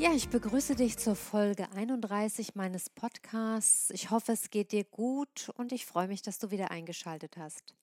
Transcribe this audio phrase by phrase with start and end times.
[0.00, 3.90] Ja, ich begrüße dich zur Folge 31 meines Podcasts.
[3.90, 7.74] Ich hoffe, es geht dir gut und ich freue mich, dass du wieder eingeschaltet hast.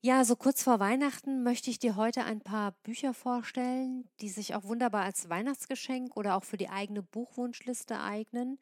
[0.00, 4.54] Ja, so kurz vor Weihnachten möchte ich dir heute ein paar Bücher vorstellen, die sich
[4.54, 8.58] auch wunderbar als Weihnachtsgeschenk oder auch für die eigene Buchwunschliste eignen.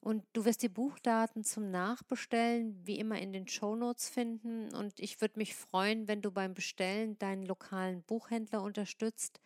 [0.00, 4.74] Und du wirst die Buchdaten zum Nachbestellen wie immer in den Shownotes finden.
[4.74, 9.40] Und ich würde mich freuen, wenn du beim Bestellen deinen lokalen Buchhändler unterstützt.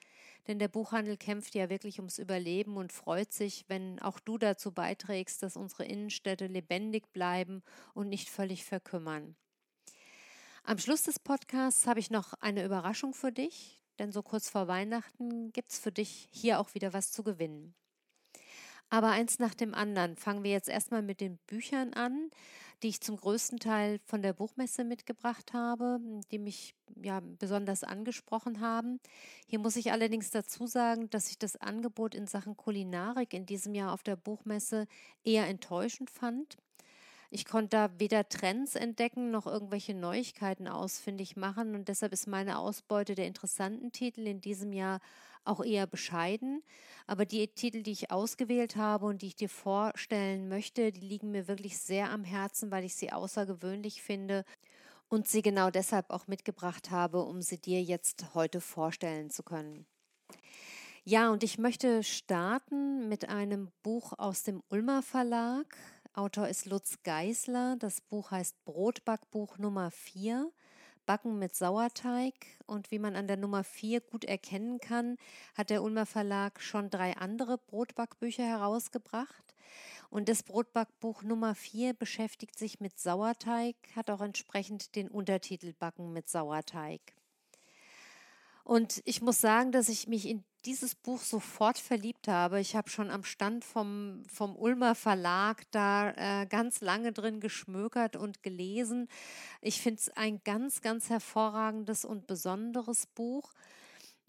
[0.46, 4.72] Denn der Buchhandel kämpft ja wirklich ums Überleben und freut sich, wenn auch du dazu
[4.72, 7.62] beiträgst, dass unsere Innenstädte lebendig bleiben
[7.94, 9.36] und nicht völlig verkümmern.
[10.64, 14.69] Am Schluss des Podcasts habe ich noch eine Überraschung für dich, denn so kurz vor
[14.69, 17.75] Weihnachten gibt es für dich hier auch wieder was zu gewinnen.
[18.91, 20.16] Aber eins nach dem anderen.
[20.16, 22.30] Fangen wir jetzt erstmal mit den Büchern an,
[22.83, 28.60] die ich zum größten Teil von der Buchmesse mitgebracht habe, die mich ja besonders angesprochen
[28.60, 28.98] haben.
[29.47, 33.74] Hier muss ich allerdings dazu sagen, dass ich das Angebot in Sachen Kulinarik in diesem
[33.74, 34.86] Jahr auf der Buchmesse
[35.22, 36.56] eher enttäuschend fand.
[37.33, 42.59] Ich konnte da weder Trends entdecken noch irgendwelche Neuigkeiten ausfindig machen und deshalb ist meine
[42.59, 44.98] Ausbeute der interessanten Titel in diesem Jahr
[45.45, 46.62] auch eher bescheiden.
[47.06, 51.31] Aber die Titel, die ich ausgewählt habe und die ich dir vorstellen möchte, die liegen
[51.31, 54.44] mir wirklich sehr am Herzen, weil ich sie außergewöhnlich finde
[55.09, 59.87] und sie genau deshalb auch mitgebracht habe, um sie dir jetzt heute vorstellen zu können.
[61.05, 65.77] Ja, und ich möchte starten mit einem Buch aus dem Ulmer Verlag.
[66.12, 67.76] Autor ist Lutz Geisler.
[67.78, 70.50] Das Buch heißt Brotbackbuch Nummer 4.
[71.06, 72.34] Backen mit Sauerteig.
[72.66, 75.19] Und wie man an der Nummer 4 gut erkennen kann,
[75.54, 79.54] hat der Ulmer Verlag schon drei andere Brotbackbücher herausgebracht.
[80.10, 86.12] Und das Brotbackbuch Nummer 4 beschäftigt sich mit Sauerteig, hat auch entsprechend den Untertitel Backen
[86.12, 87.00] mit Sauerteig.
[88.70, 92.60] Und ich muss sagen, dass ich mich in dieses Buch sofort verliebt habe.
[92.60, 98.14] Ich habe schon am Stand vom, vom Ulmer Verlag da äh, ganz lange drin geschmökert
[98.14, 99.09] und gelesen.
[99.60, 103.50] Ich finde es ein ganz, ganz hervorragendes und besonderes Buch.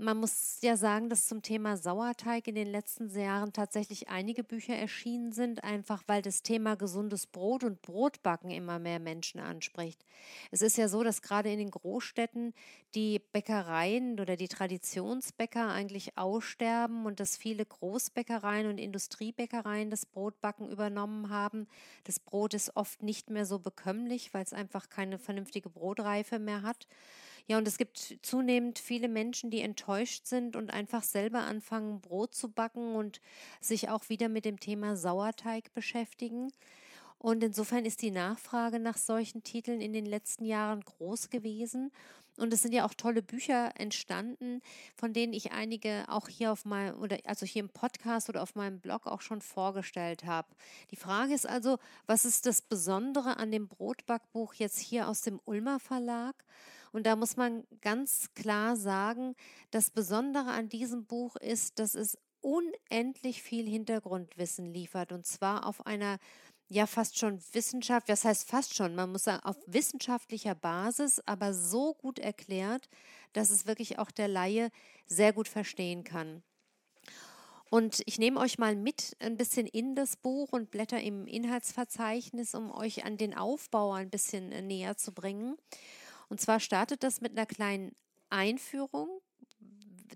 [0.03, 4.75] Man muss ja sagen, dass zum Thema Sauerteig in den letzten Jahren tatsächlich einige Bücher
[4.75, 10.03] erschienen sind, einfach weil das Thema gesundes Brot und Brotbacken immer mehr Menschen anspricht.
[10.49, 12.55] Es ist ja so, dass gerade in den Großstädten
[12.95, 20.67] die Bäckereien oder die Traditionsbäcker eigentlich aussterben und dass viele Großbäckereien und Industriebäckereien das Brotbacken
[20.67, 21.67] übernommen haben.
[22.05, 26.63] Das Brot ist oft nicht mehr so bekömmlich, weil es einfach keine vernünftige Brotreife mehr
[26.63, 26.87] hat.
[27.47, 32.33] Ja, und es gibt zunehmend viele Menschen, die enttäuscht sind und einfach selber anfangen, Brot
[32.33, 33.21] zu backen und
[33.59, 36.51] sich auch wieder mit dem Thema Sauerteig beschäftigen.
[37.17, 41.91] Und insofern ist die Nachfrage nach solchen Titeln in den letzten Jahren groß gewesen.
[42.37, 44.61] Und es sind ja auch tolle Bücher entstanden,
[44.95, 48.55] von denen ich einige auch hier auf meinem oder also hier im Podcast oder auf
[48.55, 50.47] meinem Blog auch schon vorgestellt habe.
[50.89, 55.39] Die Frage ist also, was ist das Besondere an dem Brotbackbuch jetzt hier aus dem
[55.45, 56.33] Ulmer Verlag?
[56.91, 59.35] Und da muss man ganz klar sagen,
[59.71, 65.85] das Besondere an diesem Buch ist, dass es unendlich viel Hintergrundwissen liefert und zwar auf
[65.85, 66.17] einer
[66.67, 71.53] ja fast schon Wissenschaft, was heißt fast schon, man muss sagen, auf wissenschaftlicher Basis, aber
[71.53, 72.87] so gut erklärt,
[73.33, 74.71] dass es wirklich auch der Laie
[75.05, 76.43] sehr gut verstehen kann.
[77.69, 82.53] Und ich nehme euch mal mit ein bisschen in das Buch und blätter im Inhaltsverzeichnis,
[82.53, 85.57] um euch an den Aufbau ein bisschen äh, näher zu bringen.
[86.31, 87.91] Und zwar startet das mit einer kleinen
[88.29, 89.09] Einführung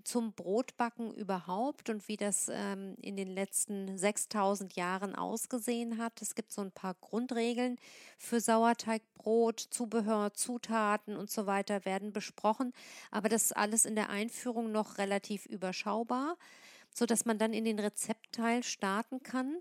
[0.02, 6.22] zum Brotbacken überhaupt und wie das ähm, in den letzten 6000 Jahren ausgesehen hat.
[6.22, 7.76] Es gibt so ein paar Grundregeln
[8.16, 12.72] für Sauerteigbrot, Zubehör, Zutaten und so weiter werden besprochen,
[13.10, 16.38] aber das ist alles in der Einführung noch relativ überschaubar,
[16.94, 19.58] sodass man dann in den Rezeptteil starten kann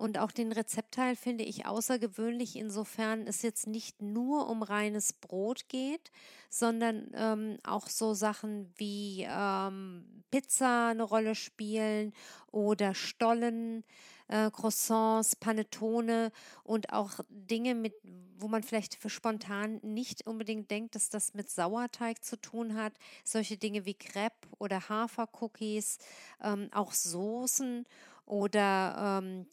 [0.00, 5.68] Und auch den Rezeptteil finde ich außergewöhnlich, insofern es jetzt nicht nur um reines Brot
[5.68, 6.10] geht,
[6.48, 12.14] sondern ähm, auch so Sachen wie ähm, Pizza eine Rolle spielen
[12.50, 13.84] oder Stollen,
[14.28, 16.32] äh, Croissants, Panettone
[16.64, 17.92] und auch Dinge, mit,
[18.38, 22.94] wo man vielleicht für spontan nicht unbedingt denkt, dass das mit Sauerteig zu tun hat.
[23.22, 25.98] Solche Dinge wie Crepe oder Hafercookies,
[26.42, 27.84] ähm, auch Soßen
[28.24, 29.46] oder ähm,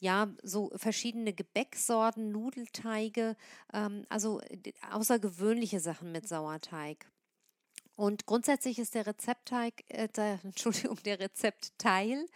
[0.00, 3.36] ja, so verschiedene Gebäcksorten, Nudelteige,
[3.72, 4.40] ähm, also
[4.90, 7.06] außergewöhnliche Sachen mit Sauerteig.
[7.96, 12.26] Und grundsätzlich ist der Rezeptteig, äh, der, Entschuldigung, der Rezeptteil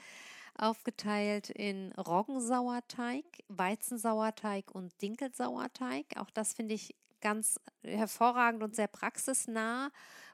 [0.56, 6.06] aufgeteilt in Roggensauerteig, Weizensauerteig und Dinkelsauerteig.
[6.16, 9.90] Auch das finde ich ganz hervorragend und sehr praxisnah,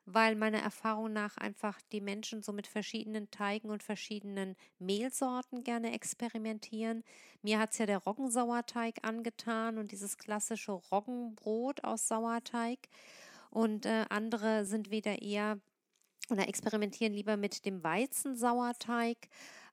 [0.07, 5.93] weil meiner Erfahrung nach einfach die Menschen so mit verschiedenen Teigen und verschiedenen Mehlsorten gerne
[5.93, 7.03] experimentieren.
[7.43, 12.79] Mir hat es ja der Roggensauerteig angetan und dieses klassische Roggenbrot aus Sauerteig.
[13.51, 15.59] Und äh, andere sind wieder eher
[16.31, 19.17] oder experimentieren lieber mit dem Weizensauerteig.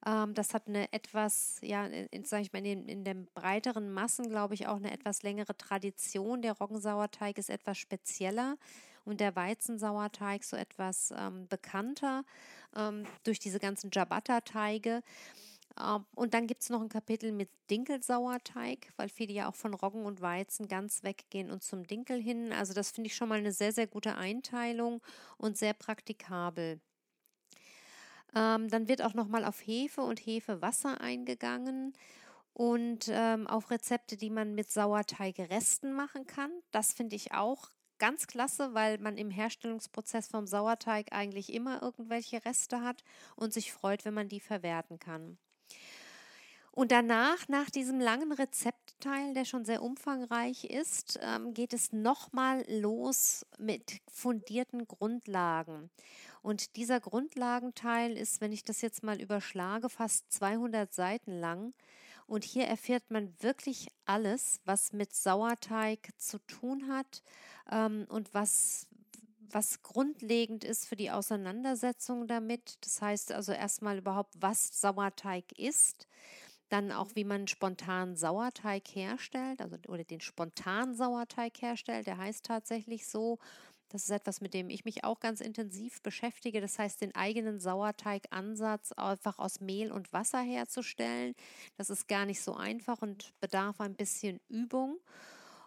[0.05, 1.89] Ähm, das hat eine etwas, ja,
[2.23, 6.41] sage ich mal, in, in den breiteren Massen, glaube ich, auch eine etwas längere Tradition.
[6.41, 8.57] Der Roggensauerteig ist etwas spezieller
[9.05, 12.23] und der Weizensauerteig so etwas ähm, bekannter
[12.75, 15.01] ähm, durch diese ganzen Ciabatta-Teige.
[15.79, 19.73] Ähm, und dann gibt es noch ein Kapitel mit Dinkelsauerteig, weil viele ja auch von
[19.73, 22.53] Roggen und Weizen ganz weggehen und zum Dinkel hin.
[22.53, 25.01] Also das finde ich schon mal eine sehr, sehr gute Einteilung
[25.37, 26.79] und sehr praktikabel.
[28.35, 31.93] Ähm, dann wird auch nochmal auf Hefe und Hefewasser eingegangen
[32.53, 36.51] und ähm, auf Rezepte, die man mit Sauerteigresten machen kann.
[36.71, 37.69] Das finde ich auch
[38.03, 43.01] ganz klasse, weil man im Herstellungsprozess vom Sauerteig eigentlich immer irgendwelche Reste hat
[43.37, 45.37] und sich freut, wenn man die verwerten kann.
[46.73, 52.65] Und danach, nach diesem langen Rezeptteil, der schon sehr umfangreich ist, ähm, geht es nochmal
[52.67, 55.89] los mit fundierten Grundlagen.
[56.41, 61.73] Und dieser Grundlagenteil ist, wenn ich das jetzt mal überschlage, fast 200 Seiten lang.
[62.33, 67.21] Und hier erfährt man wirklich alles, was mit Sauerteig zu tun hat
[67.71, 68.87] ähm, und was,
[69.51, 72.79] was grundlegend ist für die Auseinandersetzung damit.
[72.81, 76.07] Das heißt also erstmal überhaupt, was Sauerteig ist
[76.69, 82.07] dann auch, wie man spontan Sauerteig herstellt, also oder den spontan Sauerteig herstellt.
[82.07, 83.37] Der heißt tatsächlich so.
[83.93, 86.61] Das ist etwas, mit dem ich mich auch ganz intensiv beschäftige.
[86.61, 91.35] Das heißt, den eigenen Sauerteigansatz einfach aus Mehl und Wasser herzustellen.
[91.77, 94.97] Das ist gar nicht so einfach und bedarf ein bisschen Übung.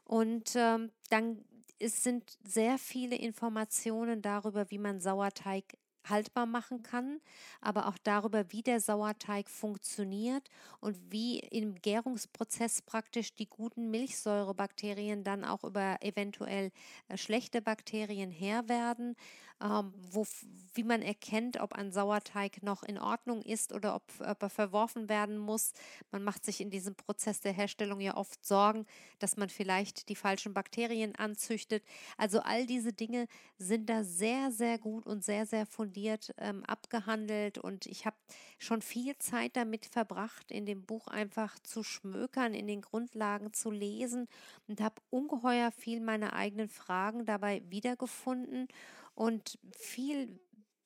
[0.03, 1.45] Und ähm, dann
[1.79, 5.65] es sind sehr viele Informationen darüber, wie man Sauerteig
[6.09, 7.21] haltbar machen kann,
[7.61, 10.51] aber auch darüber, wie der Sauerteig funktioniert
[10.81, 16.71] und wie im Gärungsprozess praktisch die guten Milchsäurebakterien dann auch über eventuell
[17.09, 19.17] äh, schlechte Bakterien her werden,
[19.63, 20.27] ähm, wo,
[20.75, 25.09] wie man erkennt, ob ein Sauerteig noch in Ordnung ist oder ob, ob er verworfen
[25.09, 25.73] werden muss.
[26.11, 28.87] Man macht sich in diesem Prozess der Herstellung ja oft Sorgen,
[29.19, 31.83] dass man vielleicht die falschen Bakterien anzüchtet.
[32.19, 37.57] Also all diese Dinge sind da sehr, sehr gut und sehr, sehr fundiert ähm, abgehandelt
[37.57, 38.17] und ich habe
[38.59, 43.71] schon viel Zeit damit verbracht, in dem Buch einfach zu schmökern, in den Grundlagen zu
[43.71, 44.29] lesen
[44.69, 48.69] und habe ungeheuer viel meine eigenen Fragen dabei wiedergefunden
[49.17, 50.39] und viel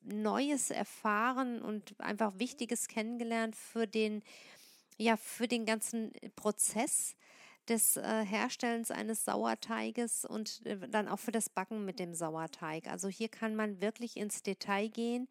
[0.03, 4.23] Neues erfahren und einfach Wichtiges kennengelernt für den,
[4.97, 7.17] ja, für den ganzen Prozess
[7.69, 12.87] des äh, Herstellens eines Sauerteiges und äh, dann auch für das Backen mit dem Sauerteig.
[12.87, 15.29] Also hier kann man wirklich ins Detail gehen.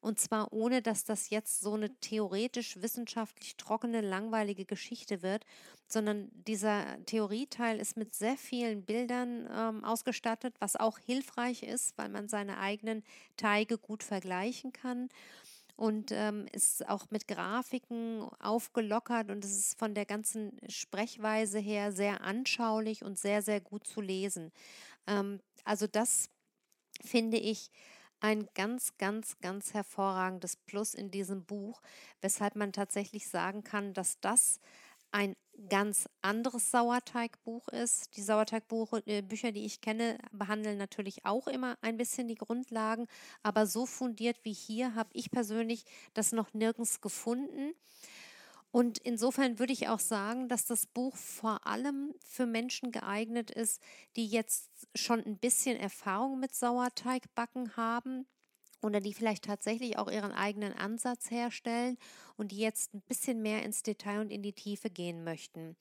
[0.00, 5.44] Und zwar ohne, dass das jetzt so eine theoretisch wissenschaftlich trockene, langweilige Geschichte wird,
[5.86, 12.08] sondern dieser Theorieteil ist mit sehr vielen Bildern ähm, ausgestattet, was auch hilfreich ist, weil
[12.08, 13.02] man seine eigenen
[13.36, 15.10] Teige gut vergleichen kann
[15.80, 21.90] und ähm, ist auch mit Grafiken aufgelockert und es ist von der ganzen Sprechweise her
[21.90, 24.52] sehr anschaulich und sehr, sehr gut zu lesen.
[25.06, 26.28] Ähm, also das
[27.02, 27.70] finde ich
[28.20, 31.80] ein ganz, ganz, ganz hervorragendes Plus in diesem Buch,
[32.20, 34.60] weshalb man tatsächlich sagen kann, dass das
[35.12, 35.36] ein
[35.68, 38.16] ganz anderes Sauerteigbuch ist.
[38.16, 43.06] Die Sauerteigbücher, äh, die ich kenne, behandeln natürlich auch immer ein bisschen die Grundlagen,
[43.42, 45.84] aber so fundiert wie hier habe ich persönlich
[46.14, 47.74] das noch nirgends gefunden.
[48.72, 53.82] Und insofern würde ich auch sagen, dass das Buch vor allem für Menschen geeignet ist,
[54.14, 58.26] die jetzt schon ein bisschen Erfahrung mit Sauerteigbacken haben
[58.80, 61.98] oder die vielleicht tatsächlich auch ihren eigenen Ansatz herstellen
[62.36, 65.76] und die jetzt ein bisschen mehr ins Detail und in die Tiefe gehen möchten.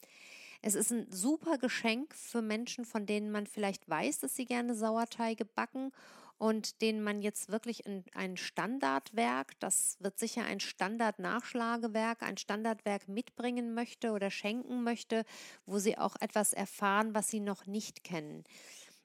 [0.61, 4.75] Es ist ein super Geschenk für Menschen, von denen man vielleicht weiß, dass sie gerne
[4.75, 5.91] Sauerteige backen
[6.39, 13.09] und denen man jetzt wirklich ein, ein Standardwerk, das wird sicher ein Standard-Nachschlagewerk, ein Standardwerk
[13.09, 15.25] mitbringen möchte oder schenken möchte,
[15.65, 18.45] wo sie auch etwas erfahren, was sie noch nicht kennen.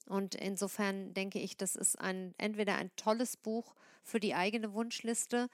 [0.07, 3.75] Und insofern denke ich, das ist ein, entweder ein tolles Buch
[4.05, 5.49] für die eigene Wunschliste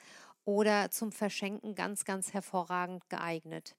[0.44, 3.74] oder zum Verschenken ganz, ganz hervorragend geeignet.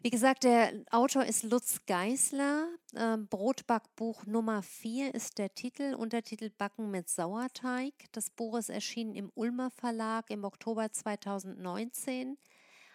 [0.00, 2.68] Wie gesagt, der Autor ist Lutz Geisler.
[2.94, 7.92] Ähm, Brotbackbuch Nummer 4 ist der Titel, Untertitel Backen mit Sauerteig.
[8.12, 12.38] Das Buch ist erschienen im Ulmer Verlag im Oktober 2019,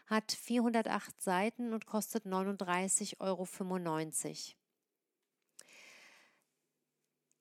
[0.07, 3.45] hat 408 Seiten und kostet 39,95 Euro.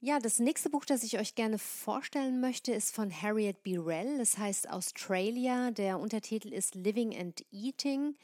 [0.05, 4.19] Ja, das nächste Buch, das ich euch gerne vorstellen möchte, ist von Harriet Birrell.
[4.19, 5.71] Es heißt Australia.
[5.71, 8.17] Der Untertitel ist Living and Eating.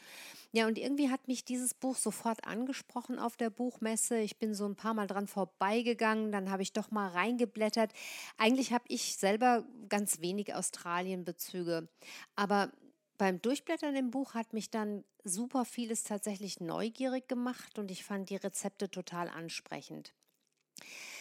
[0.51, 4.19] Ja, und irgendwie hat mich dieses Buch sofort angesprochen auf der Buchmesse.
[4.19, 7.93] Ich bin so ein paar Mal dran vorbeigegangen, dann habe ich doch mal reingeblättert.
[8.39, 11.89] Eigentlich habe ich selber ganz wenig Australienbezüge.
[12.35, 12.73] Aber
[13.19, 18.31] beim Durchblättern im Buch hat mich dann super vieles tatsächlich neugierig gemacht und ich fand
[18.31, 20.13] die Rezepte total ansprechend.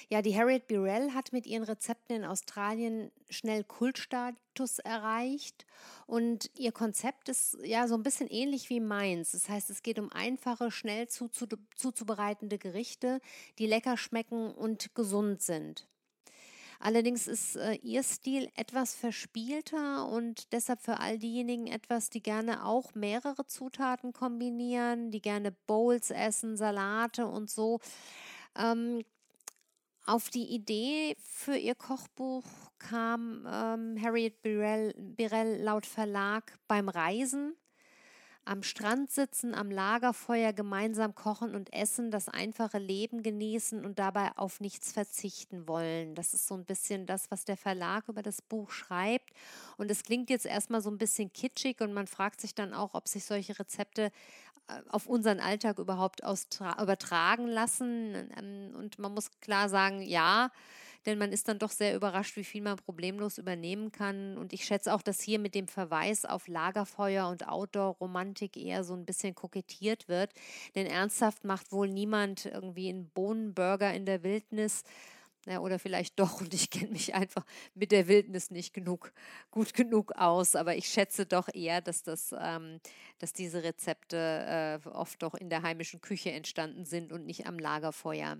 [0.09, 5.65] Ja, die Harriet Birrell hat mit ihren Rezepten in Australien schnell Kultstatus erreicht
[6.05, 9.31] und ihr Konzept ist ja so ein bisschen ähnlich wie meins.
[9.31, 13.19] Das heißt, es geht um einfache, schnell zuzubereitende Gerichte,
[13.59, 15.89] die lecker schmecken und gesund sind.
[16.79, 22.65] Allerdings ist äh, ihr Stil etwas verspielter und deshalb für all diejenigen etwas, die gerne
[22.65, 27.79] auch mehrere Zutaten kombinieren, die gerne Bowls essen, Salate und so.
[28.55, 29.03] Ähm,
[30.07, 32.45] auf die Idee für ihr Kochbuch
[32.79, 37.55] kam ähm, Harriet Birrell, Birrell laut Verlag beim Reisen
[38.47, 44.31] am Strand sitzen, am Lagerfeuer gemeinsam kochen und essen, das einfache Leben genießen und dabei
[44.37, 46.15] auf nichts verzichten wollen.
[46.15, 49.31] Das ist so ein bisschen das, was der Verlag über das Buch schreibt.
[49.77, 52.93] Und es klingt jetzt erstmal so ein bisschen kitschig und man fragt sich dann auch,
[52.93, 54.11] ob sich solche Rezepte
[54.67, 58.31] äh, auf unseren Alltag überhaupt übertragen lassen.
[58.37, 60.51] Ähm, und man muss klar sagen, ja,
[61.07, 64.37] denn man ist dann doch sehr überrascht, wie viel man problemlos übernehmen kann.
[64.37, 68.93] Und ich schätze auch, dass hier mit dem Verweis auf Lagerfeuer und Outdoor-Romantik eher so
[68.93, 70.33] ein bisschen kokettiert wird.
[70.75, 74.83] Denn ernsthaft macht wohl niemand irgendwie einen Bohnenburger in der Wildnis.
[75.45, 79.13] Ja, oder vielleicht doch, und ich kenne mich einfach mit der Wildnis nicht genug,
[79.49, 80.57] gut genug aus.
[80.57, 82.81] Aber ich schätze doch eher, dass, das, ähm,
[83.19, 87.59] dass diese Rezepte äh, oft doch in der heimischen Küche entstanden sind und nicht am
[87.59, 88.39] Lagerfeuer.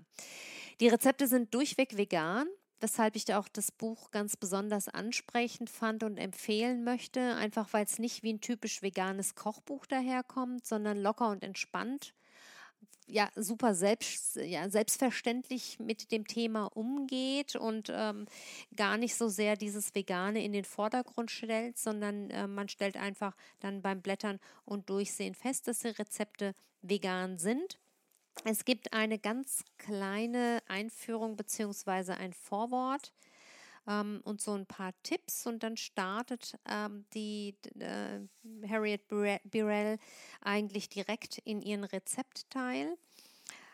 [0.80, 2.46] Die Rezepte sind durchweg vegan
[2.80, 7.98] weshalb ich auch das Buch ganz besonders ansprechend fand und empfehlen möchte, einfach weil es
[7.98, 12.14] nicht wie ein typisch veganes Kochbuch daherkommt, sondern locker und entspannt,
[13.10, 18.26] ja, super selbst, ja, selbstverständlich mit dem Thema umgeht und ähm,
[18.76, 23.34] gar nicht so sehr dieses Vegane in den Vordergrund stellt, sondern äh, man stellt einfach
[23.60, 27.78] dann beim Blättern und Durchsehen fest, dass die Rezepte vegan sind
[28.44, 32.12] es gibt eine ganz kleine Einführung bzw.
[32.12, 33.12] ein Vorwort
[33.86, 38.20] ähm, und so ein paar Tipps und dann startet ähm, die äh,
[38.68, 39.98] Harriet Birrell
[40.40, 42.96] eigentlich direkt in ihren Rezeptteil.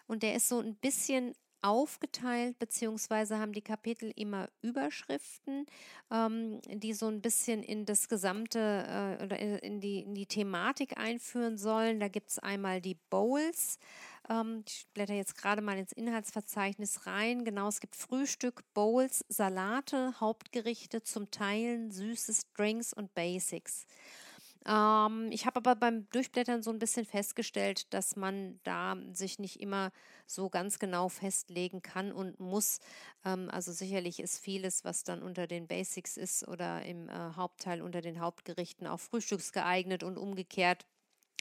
[0.07, 5.65] Und der ist so ein bisschen aufgeteilt, beziehungsweise haben die Kapitel immer Überschriften,
[6.11, 8.59] ähm, die so ein bisschen in das gesamte
[9.19, 12.01] äh, oder in die, in die Thematik einführen sollen.
[12.01, 13.79] Da gibt es einmal die Bowls.
[14.29, 17.45] Ähm, ich blätter jetzt gerade mal ins Inhaltsverzeichnis rein.
[17.45, 23.87] Genau, es gibt Frühstück, Bowls, Salate, Hauptgerichte zum Teilen, Süßes, Drinks und Basics.
[24.67, 29.61] Ähm, ich habe aber beim Durchblättern so ein bisschen festgestellt, dass man da sich nicht
[29.61, 29.93] immer
[30.27, 32.81] so ganz genau festlegen kann und muss.
[33.25, 37.83] Ähm, also sicherlich ist vieles, was dann unter den Basics ist oder im äh, Hauptteil
[37.83, 40.87] unter den Hauptgerichten auch frühstücksgeeignet und umgekehrt.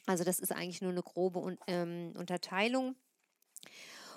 [0.05, 2.95] Also das ist eigentlich nur eine grobe ähm, Unterteilung.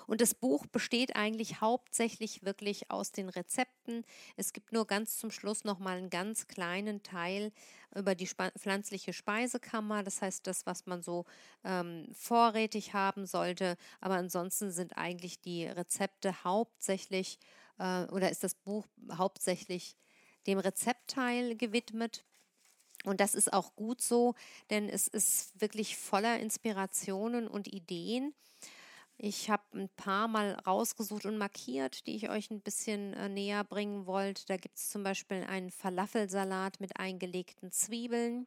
[0.07, 4.05] Und das Buch besteht eigentlich hauptsächlich wirklich aus den Rezepten.
[4.37, 7.51] Es gibt nur ganz zum Schluss nochmal einen ganz kleinen Teil
[7.93, 10.03] über die pflanzliche Speisekammer.
[10.03, 11.25] Das heißt, das, was man so
[11.65, 13.75] ähm, vorrätig haben sollte.
[13.99, 17.37] Aber ansonsten sind eigentlich die Rezepte hauptsächlich
[17.77, 19.97] äh, oder ist das Buch hauptsächlich
[20.47, 22.23] dem Rezeptteil gewidmet.
[23.07, 24.35] Und das ist auch gut so,
[24.69, 28.33] denn es ist wirklich voller Inspirationen und Ideen.
[29.17, 33.63] Ich habe ein paar Mal rausgesucht und markiert, die ich euch ein bisschen äh, näher
[33.63, 34.45] bringen wollte.
[34.45, 38.45] Da gibt es zum Beispiel einen Falafelsalat mit eingelegten Zwiebeln.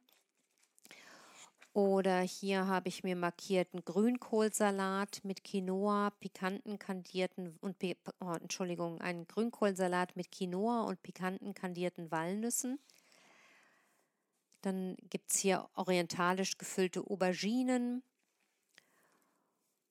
[1.73, 7.77] Oder hier habe ich mir markiert Grünkohlsalat mit Quinoa, pikanten kandierten und
[8.19, 12.77] oh, Entschuldigung, einen Grünkohlsalat mit Quinoa und pikanten kandierten Walnüssen.
[14.61, 18.03] Dann gibt es hier orientalisch gefüllte Auberginen,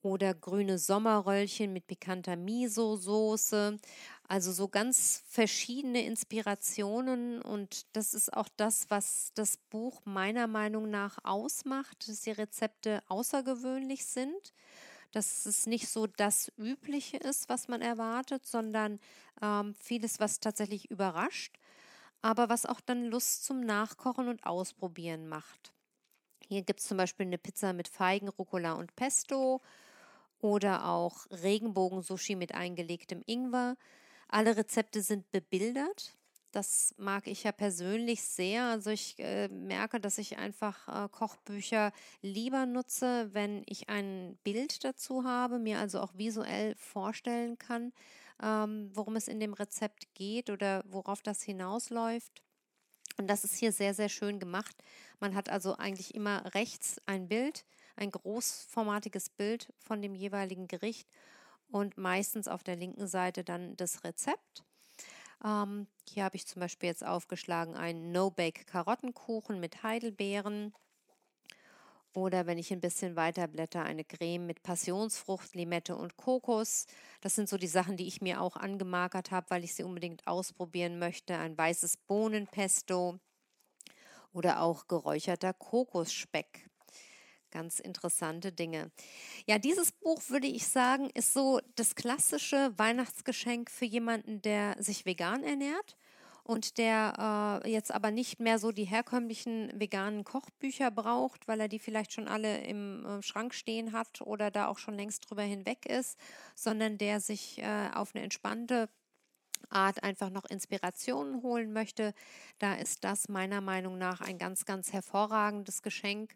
[0.03, 3.79] oder grüne Sommerröllchen mit pikanter Miso-Soße.
[4.29, 10.91] Also so ganz verschiedene Inspirationen und das ist auch das, was das Buch meiner Meinung
[10.91, 14.55] nach ausmacht, dass die Rezepte außergewöhnlich sind,
[15.13, 19.01] dass es nicht so das Übliche ist, was man erwartet, sondern
[19.43, 21.59] ähm, vieles, was tatsächlich überrascht,
[22.23, 25.73] aber was auch dann Lust zum Nachkochen und Ausprobieren macht.
[26.49, 29.61] Hier gibt es zum Beispiel eine Pizza mit Feigen, Rucola und Pesto
[30.41, 33.77] oder auch Regenbogen-Sushi mit eingelegtem Ingwer.
[34.29, 36.17] Alle Rezepte sind bebildert.
[36.53, 38.65] Das mag ich ja persönlich sehr.
[38.65, 44.85] Also ich äh, merke, dass ich einfach äh, Kochbücher lieber nutze, wenn ich ein Bild
[44.85, 47.93] dazu habe, mir also auch visuell vorstellen kann,
[48.43, 52.43] ähm, worum es in dem Rezept geht oder worauf das hinausläuft.
[53.19, 54.77] Und das ist hier sehr, sehr schön gemacht.
[55.19, 57.65] Man hat also eigentlich immer rechts ein Bild,
[57.97, 61.09] ein großformatiges Bild von dem jeweiligen Gericht
[61.71, 64.65] und meistens auf der linken Seite dann das Rezept.
[65.45, 70.75] Ähm, hier habe ich zum Beispiel jetzt aufgeschlagen einen No-Bake Karottenkuchen mit Heidelbeeren.
[72.13, 76.87] Oder wenn ich ein bisschen weiter blätter, eine Creme mit Passionsfrucht, Limette und Kokos.
[77.21, 80.27] Das sind so die Sachen, die ich mir auch angemarkert habe, weil ich sie unbedingt
[80.27, 81.37] ausprobieren möchte.
[81.39, 83.21] Ein weißes Bohnenpesto
[84.33, 86.69] oder auch geräucherter Kokosspeck.
[87.53, 88.93] Ganz interessante Dinge.
[89.47, 95.05] Ja, dieses Buch würde ich sagen, ist so das klassische Weihnachtsgeschenk für jemanden, der sich
[95.05, 95.97] vegan ernährt
[96.45, 101.69] und der äh, jetzt aber nicht mehr so die herkömmlichen veganen Kochbücher braucht, weil er
[101.69, 105.43] die vielleicht schon alle im äh, Schrank stehen hat oder da auch schon längst drüber
[105.43, 106.19] hinweg ist,
[106.55, 108.89] sondern der sich äh, auf eine entspannte
[109.69, 112.15] Art einfach noch Inspirationen holen möchte,
[112.59, 116.35] da ist das meiner Meinung nach ein ganz, ganz hervorragendes Geschenk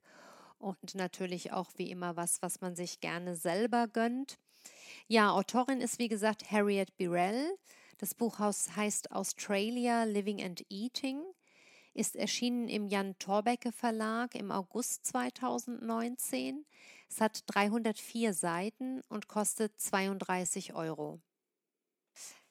[0.58, 4.38] und natürlich auch wie immer was, was man sich gerne selber gönnt.
[5.08, 7.56] Ja, Autorin ist wie gesagt Harriet Birrell.
[7.98, 11.22] Das Buch heißt Australia Living and Eating,
[11.94, 16.66] ist erschienen im Jan Thorbecke Verlag im August 2019.
[17.09, 21.20] Es hat 304 Seiten und kostet 32 Euro.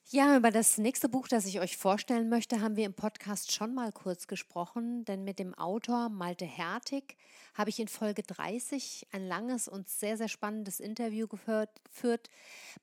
[0.10, 3.74] Ja, über das nächste Buch, das ich euch vorstellen möchte, haben wir im Podcast schon
[3.74, 7.18] mal kurz gesprochen, denn mit dem Autor Malte Hertig
[7.56, 12.30] habe ich in Folge 30 ein langes und sehr, sehr spannendes Interview geführt,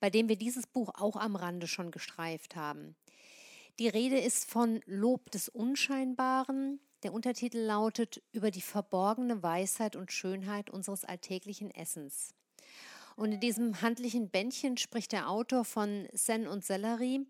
[0.01, 2.97] bei dem wir dieses Buch auch am Rande schon gestreift haben.
[3.79, 6.81] Die Rede ist von Lob des Unscheinbaren.
[7.03, 12.35] Der Untertitel lautet Über die verborgene Weisheit und Schönheit unseres alltäglichen Essens.
[13.21, 17.27] Und in diesem handlichen Bändchen spricht der Autor von Sen und Sellerie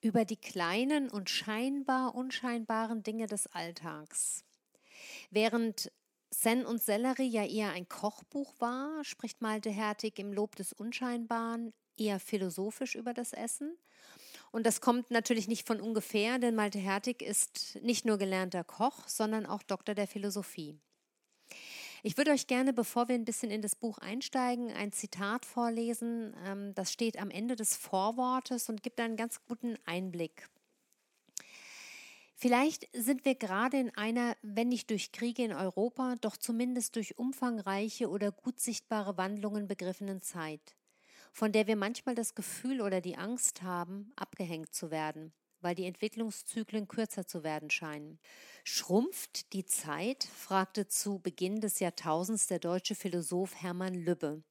[0.00, 4.42] über die kleinen und scheinbar unscheinbaren Dinge des Alltags.
[5.30, 5.92] Während
[6.30, 11.72] Sen und Sellerie ja eher ein Kochbuch war, spricht Malte Hertig im Lob des Unscheinbaren
[11.96, 13.78] eher philosophisch über das Essen.
[14.50, 19.06] Und das kommt natürlich nicht von ungefähr, denn Malte Hertig ist nicht nur gelernter Koch,
[19.06, 20.80] sondern auch Doktor der Philosophie.
[22.06, 26.36] Ich würde euch gerne, bevor wir ein bisschen in das Buch einsteigen, ein Zitat vorlesen.
[26.44, 30.50] Ähm, das steht am Ende des Vorwortes und gibt einen ganz guten Einblick.
[32.34, 37.16] Vielleicht sind wir gerade in einer, wenn nicht durch Kriege in Europa, doch zumindest durch
[37.16, 40.76] umfangreiche oder gut sichtbare Wandlungen begriffenen Zeit,
[41.32, 45.32] von der wir manchmal das Gefühl oder die Angst haben, abgehängt zu werden
[45.64, 48.20] weil die Entwicklungszyklen kürzer zu werden scheinen.
[48.64, 50.22] Schrumpft die Zeit?
[50.24, 54.44] fragte zu Beginn des Jahrtausends der deutsche Philosoph Hermann Lübbe.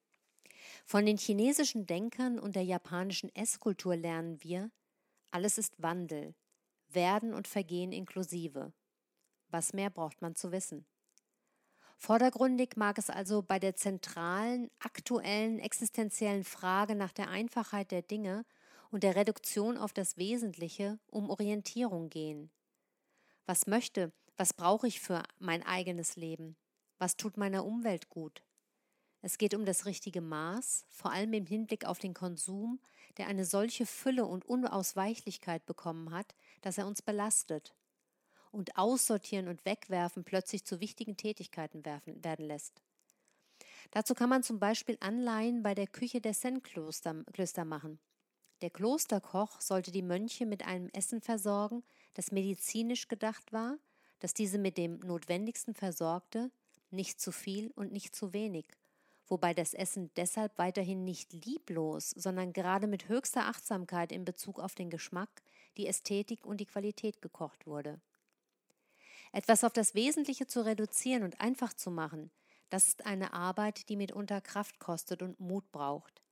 [0.86, 4.72] Von den chinesischen Denkern und der japanischen Esskultur lernen wir,
[5.30, 6.34] alles ist Wandel,
[6.90, 8.74] Werden und Vergehen inklusive.
[9.50, 10.86] Was mehr braucht man zu wissen?
[11.98, 18.46] Vordergründig mag es also bei der zentralen, aktuellen, existenziellen Frage nach der Einfachheit der Dinge
[18.94, 22.52] und der Reduktion auf das Wesentliche um Orientierung gehen.
[23.48, 26.56] Was möchte, was brauche ich für mein eigenes Leben?
[27.00, 28.44] Was tut meiner Umwelt gut?
[29.22, 32.80] Es geht um das richtige Maß, vor allem im Hinblick auf den Konsum,
[33.18, 37.74] der eine solche Fülle und Unausweichlichkeit bekommen hat, dass er uns belastet
[38.52, 42.84] und Aussortieren und Wegwerfen plötzlich zu wichtigen Tätigkeiten werfen, werden lässt.
[43.90, 48.00] Dazu kann man zum Beispiel Anleihen bei der Küche der Zen-Klöster machen.
[48.64, 53.78] Der Klosterkoch sollte die Mönche mit einem Essen versorgen, das medizinisch gedacht war,
[54.22, 56.50] das diese mit dem Notwendigsten versorgte,
[56.90, 58.66] nicht zu viel und nicht zu wenig,
[59.28, 64.76] wobei das Essen deshalb weiterhin nicht lieblos, sondern gerade mit höchster Achtsamkeit in Bezug auf
[64.76, 65.42] den Geschmack,
[65.76, 68.00] die Ästhetik und die Qualität gekocht wurde.
[69.34, 72.32] Etwas auf das Wesentliche zu reduzieren und einfach zu machen,
[72.70, 76.23] das ist eine Arbeit, die mitunter Kraft kostet und Mut braucht.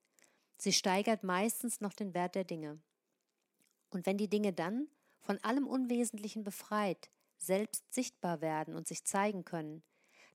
[0.63, 2.77] Sie steigert meistens noch den Wert der Dinge.
[3.89, 4.87] Und wenn die Dinge dann,
[5.19, 9.81] von allem Unwesentlichen befreit, selbst sichtbar werden und sich zeigen können,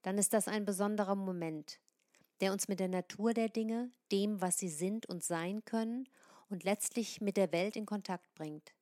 [0.03, 1.79] dann ist das ein besonderer Moment,
[2.41, 6.09] der uns mit der Natur der Dinge, dem, was sie sind und sein können,
[6.49, 8.75] und letztlich mit der Welt in Kontakt bringt.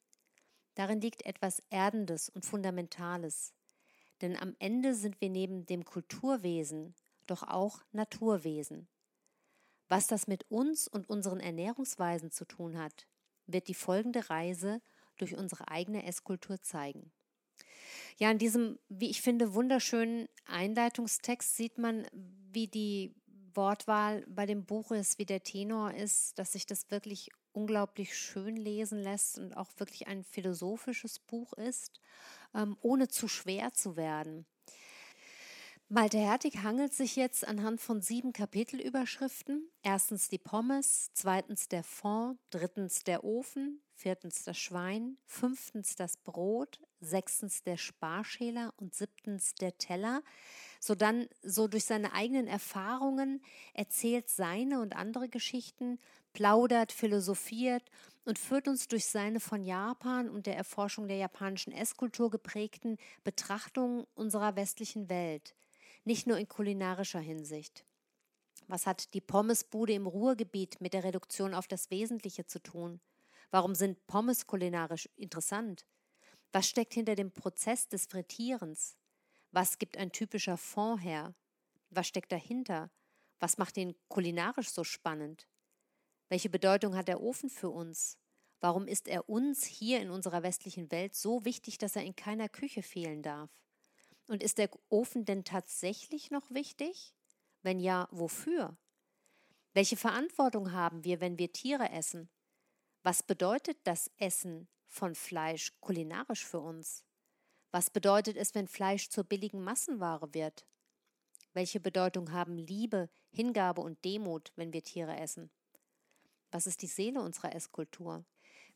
[0.76, 3.52] Darin liegt etwas Erdendes und Fundamentales,
[4.22, 6.94] denn am Ende sind wir neben dem Kulturwesen
[7.26, 8.88] doch auch Naturwesen.
[9.88, 13.06] Was das mit uns und unseren Ernährungsweisen zu tun hat,
[13.46, 14.80] wird die folgende Reise
[15.16, 17.12] durch unsere eigene Esskultur zeigen.
[18.18, 22.06] Ja, in diesem, wie ich finde, wunderschönen Einleitungstext sieht man,
[22.52, 23.14] wie die
[23.54, 28.56] Wortwahl bei dem Buch ist, wie der Tenor ist, dass sich das wirklich unglaublich schön
[28.56, 32.00] lesen lässt und auch wirklich ein philosophisches Buch ist,
[32.54, 34.46] ähm, ohne zu schwer zu werden.
[35.94, 39.70] Malte Hertig hangelt sich jetzt anhand von sieben Kapitelüberschriften.
[39.84, 46.80] Erstens die Pommes, zweitens der Fond, drittens der Ofen, viertens das Schwein, fünftens das Brot,
[46.98, 50.24] sechstens der Sparschäler und siebtens der Teller,
[50.80, 53.40] so dann so durch seine eigenen Erfahrungen
[53.72, 56.00] erzählt seine und andere Geschichten,
[56.32, 57.88] plaudert, philosophiert
[58.24, 64.08] und führt uns durch seine von Japan und der Erforschung der japanischen Esskultur geprägten Betrachtungen
[64.16, 65.54] unserer westlichen Welt,
[66.04, 67.84] nicht nur in kulinarischer Hinsicht.
[68.66, 73.00] Was hat die Pommesbude im Ruhrgebiet mit der Reduktion auf das Wesentliche zu tun?
[73.50, 75.86] Warum sind Pommes kulinarisch interessant?
[76.52, 78.96] Was steckt hinter dem Prozess des Frittierens?
[79.50, 81.34] Was gibt ein typischer Fond her?
[81.90, 82.90] Was steckt dahinter?
[83.40, 85.46] Was macht ihn kulinarisch so spannend?
[86.28, 88.18] Welche Bedeutung hat der Ofen für uns?
[88.60, 92.48] Warum ist er uns hier in unserer westlichen Welt so wichtig, dass er in keiner
[92.48, 93.50] Küche fehlen darf?
[94.26, 97.14] Und ist der Ofen denn tatsächlich noch wichtig?
[97.62, 98.76] Wenn ja, wofür?
[99.72, 102.30] Welche Verantwortung haben wir, wenn wir Tiere essen?
[103.02, 107.04] Was bedeutet das Essen von Fleisch kulinarisch für uns?
[107.72, 110.64] Was bedeutet es, wenn Fleisch zur billigen Massenware wird?
[111.54, 115.50] Welche Bedeutung haben Liebe, Hingabe und Demut, wenn wir Tiere essen?
[116.52, 118.24] Was ist die Seele unserer Esskultur?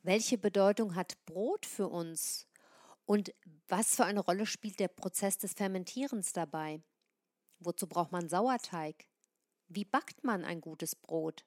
[0.02, 2.47] Welche Bedeutung hat Brot für uns?
[3.08, 3.34] Und
[3.68, 6.82] was für eine Rolle spielt der Prozess des Fermentierens dabei?
[7.58, 9.08] Wozu braucht man Sauerteig?
[9.66, 11.46] Wie backt man ein gutes Brot?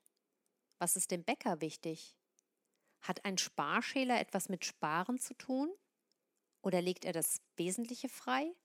[0.80, 2.17] Was ist dem Bäcker wichtig?
[3.02, 5.71] Hat ein Sparschäler etwas mit Sparen zu tun?
[6.63, 8.56] Oder legt er das Wesentliche frei?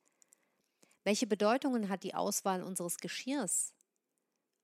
[1.04, 3.74] Welche Bedeutungen hat die Auswahl unseres Geschirrs?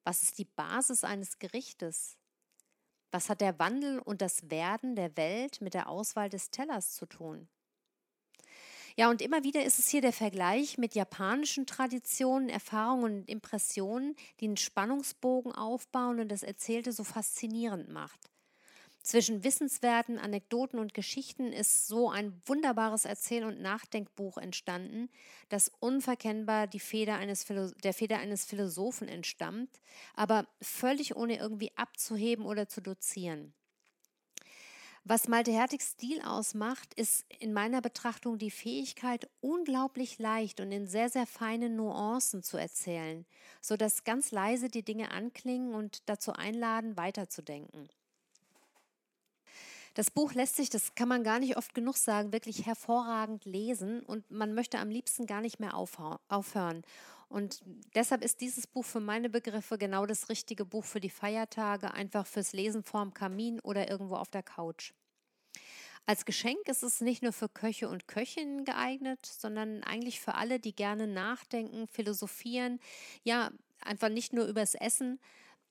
[0.04, 2.16] Was ist die Basis eines Gerichtes?
[3.10, 7.04] Was hat der Wandel und das Werden der Welt mit der Auswahl des Tellers zu
[7.04, 7.50] tun?
[8.96, 14.16] Ja, und immer wieder ist es hier der Vergleich mit japanischen Traditionen, Erfahrungen und Impressionen,
[14.40, 18.20] die einen Spannungsbogen aufbauen und das Erzählte so faszinierend macht.
[19.02, 25.10] Zwischen Wissenswerten, Anekdoten und Geschichten ist so ein wunderbares Erzähl- und Nachdenkbuch entstanden,
[25.48, 29.80] das unverkennbar die Feder eines der Feder eines Philosophen entstammt,
[30.14, 33.54] aber völlig ohne irgendwie abzuheben oder zu dozieren.
[35.04, 40.86] Was Malte Hertigs Stil ausmacht, ist in meiner Betrachtung die Fähigkeit, unglaublich leicht und in
[40.86, 43.26] sehr, sehr feinen Nuancen zu erzählen,
[43.60, 47.88] sodass ganz leise die Dinge anklingen und dazu einladen, weiterzudenken.
[49.94, 54.02] Das Buch lässt sich, das kann man gar nicht oft genug sagen, wirklich hervorragend lesen
[54.04, 56.82] und man möchte am liebsten gar nicht mehr aufhören.
[57.32, 57.62] Und
[57.94, 62.26] deshalb ist dieses Buch für meine Begriffe genau das richtige Buch für die Feiertage, einfach
[62.26, 64.92] fürs Lesen vorm Kamin oder irgendwo auf der Couch.
[66.04, 70.60] Als Geschenk ist es nicht nur für Köche und Köchinnen geeignet, sondern eigentlich für alle,
[70.60, 72.80] die gerne nachdenken, philosophieren,
[73.22, 75.18] ja, einfach nicht nur übers Essen,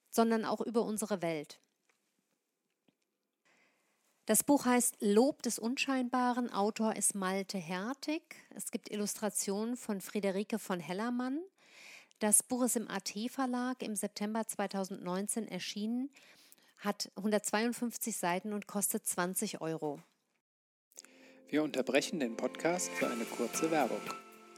[0.10, 1.60] sondern auch über unsere Welt.
[4.28, 6.52] Das Buch heißt Lob des Unscheinbaren.
[6.54, 8.22] Autor ist Malte Hertig.
[8.56, 11.40] Es gibt Illustrationen von Friederike von Hellermann.
[12.20, 16.12] Das Buch ist im AT Verlag im September 2019 erschienen,
[16.78, 20.00] hat 152 Seiten und kostet 20 Euro.
[21.50, 24.02] Wir unterbrechen den Podcast für eine kurze Werbung.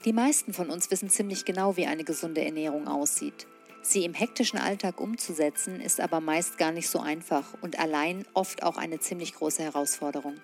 [0.03, 3.47] Die meisten von uns wissen ziemlich genau, wie eine gesunde Ernährung aussieht.
[3.85, 8.63] Sie im hektischen Alltag umzusetzen, ist aber meist gar nicht so einfach und allein oft
[8.63, 10.35] auch eine ziemlich große Herausforderung.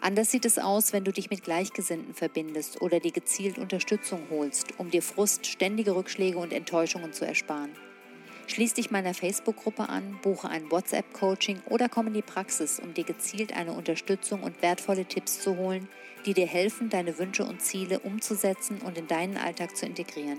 [0.00, 4.78] Anders sieht es aus, wenn du dich mit Gleichgesinnten verbindest oder dir gezielt Unterstützung holst,
[4.78, 7.72] um dir Frust, ständige Rückschläge und Enttäuschungen zu ersparen.
[8.46, 13.04] Schließ dich meiner Facebook-Gruppe an, buche ein WhatsApp-Coaching oder komm in die Praxis, um dir
[13.04, 15.88] gezielt eine Unterstützung und wertvolle Tipps zu holen,
[16.26, 20.38] die dir helfen, deine Wünsche und Ziele umzusetzen und in deinen Alltag zu integrieren.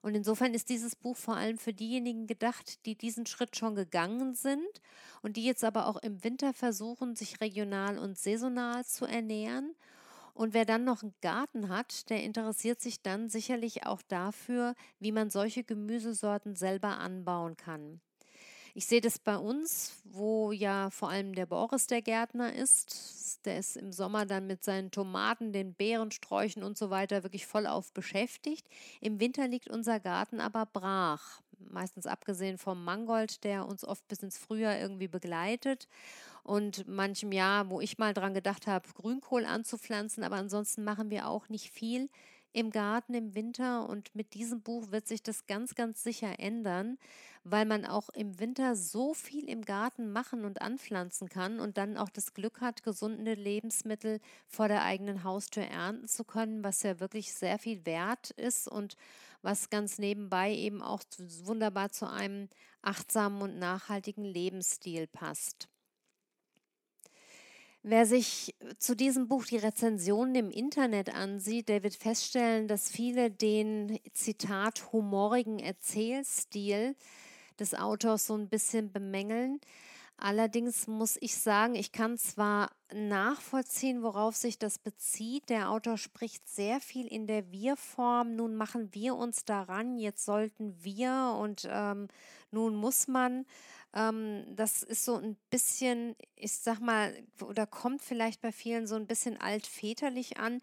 [0.00, 4.34] Und insofern ist dieses Buch vor allem für diejenigen gedacht, die diesen Schritt schon gegangen
[4.34, 4.80] sind
[5.20, 9.74] und die jetzt aber auch im Winter versuchen, sich regional und saisonal zu ernähren.
[10.32, 15.12] Und wer dann noch einen Garten hat, der interessiert sich dann sicherlich auch dafür, wie
[15.12, 18.00] man solche Gemüsesorten selber anbauen kann.
[18.76, 23.40] Ich sehe das bei uns, wo ja vor allem der Boris der Gärtner ist.
[23.46, 27.66] Der ist im Sommer dann mit seinen Tomaten, den Beerensträuchen und so weiter wirklich voll
[27.66, 28.68] auf beschäftigt.
[29.00, 31.40] Im Winter liegt unser Garten aber brach.
[31.58, 35.88] Meistens abgesehen vom Mangold, der uns oft bis ins Frühjahr irgendwie begleitet.
[36.42, 41.28] Und manchem Jahr, wo ich mal dran gedacht habe, Grünkohl anzupflanzen, aber ansonsten machen wir
[41.28, 42.10] auch nicht viel
[42.56, 46.96] im Garten im Winter und mit diesem Buch wird sich das ganz, ganz sicher ändern,
[47.44, 51.98] weil man auch im Winter so viel im Garten machen und anpflanzen kann und dann
[51.98, 56.98] auch das Glück hat, gesunde Lebensmittel vor der eigenen Haustür ernten zu können, was ja
[56.98, 58.96] wirklich sehr viel wert ist und
[59.42, 61.02] was ganz nebenbei eben auch
[61.44, 62.48] wunderbar zu einem
[62.80, 65.68] achtsamen und nachhaltigen Lebensstil passt.
[67.88, 73.30] Wer sich zu diesem Buch die Rezensionen im Internet ansieht, der wird feststellen, dass viele
[73.30, 76.96] den Zitat humorigen Erzählstil
[77.60, 79.60] des Autors so ein bisschen bemängeln.
[80.16, 85.48] Allerdings muss ich sagen, ich kann zwar nachvollziehen, worauf sich das bezieht.
[85.48, 88.34] Der Autor spricht sehr viel in der Wir-Form.
[88.34, 92.08] Nun machen wir uns daran, jetzt sollten wir und ähm,
[92.50, 93.46] nun muss man.
[93.96, 98.94] Ähm, das ist so ein bisschen, ich sag mal, oder kommt vielleicht bei vielen so
[98.94, 100.60] ein bisschen altväterlich an.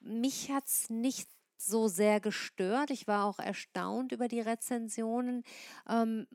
[0.00, 2.90] Mich hat es nicht so sehr gestört.
[2.90, 5.42] Ich war auch erstaunt über die Rezensionen.
[5.88, 6.28] Ähm,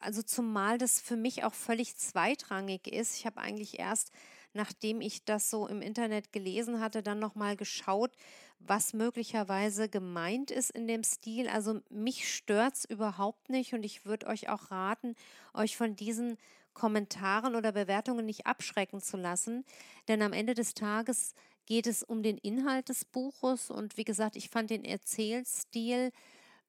[0.00, 3.16] also zumal das für mich auch völlig zweitrangig ist.
[3.16, 4.10] Ich habe eigentlich erst,
[4.54, 8.12] nachdem ich das so im Internet gelesen hatte, dann nochmal geschaut,
[8.58, 11.48] was möglicherweise gemeint ist in dem Stil.
[11.48, 15.14] Also mich stört es überhaupt nicht und ich würde euch auch raten,
[15.54, 16.36] euch von diesen
[16.74, 19.64] Kommentaren oder Bewertungen nicht abschrecken zu lassen.
[20.08, 21.34] Denn am Ende des Tages
[21.66, 26.12] geht es um den Inhalt des Buches und wie gesagt, ich fand den Erzählstil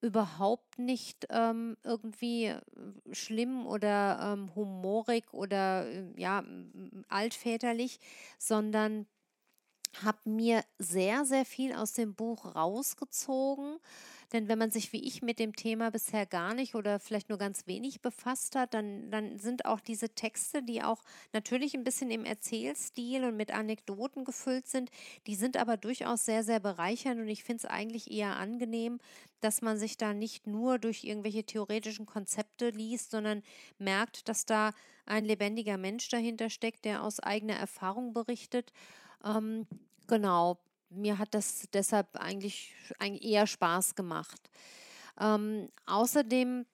[0.03, 2.59] überhaupt nicht ähm, irgendwie äh,
[3.13, 6.43] schlimm oder ähm, humorig oder äh, ja
[7.07, 7.99] altväterlich,
[8.37, 9.07] sondern
[10.03, 13.77] habe mir sehr, sehr viel aus dem Buch rausgezogen.
[14.33, 17.37] Denn wenn man sich wie ich mit dem Thema bisher gar nicht oder vielleicht nur
[17.37, 22.09] ganz wenig befasst hat, dann, dann sind auch diese Texte, die auch natürlich ein bisschen
[22.09, 24.89] im Erzählstil und mit Anekdoten gefüllt sind,
[25.27, 28.99] die sind aber durchaus sehr, sehr bereichernd und ich finde es eigentlich eher angenehm,
[29.39, 33.43] dass man sich da nicht nur durch irgendwelche theoretischen Konzepte liest, sondern
[33.77, 34.71] merkt, dass da
[35.05, 38.71] ein lebendiger Mensch dahinter steckt, der aus eigener Erfahrung berichtet.
[39.23, 39.67] Ähm,
[40.07, 40.57] genau,
[40.95, 44.49] mir hat das deshalb eigentlich, eher Spaß gemacht.
[45.19, 46.65] Ähm, außerdem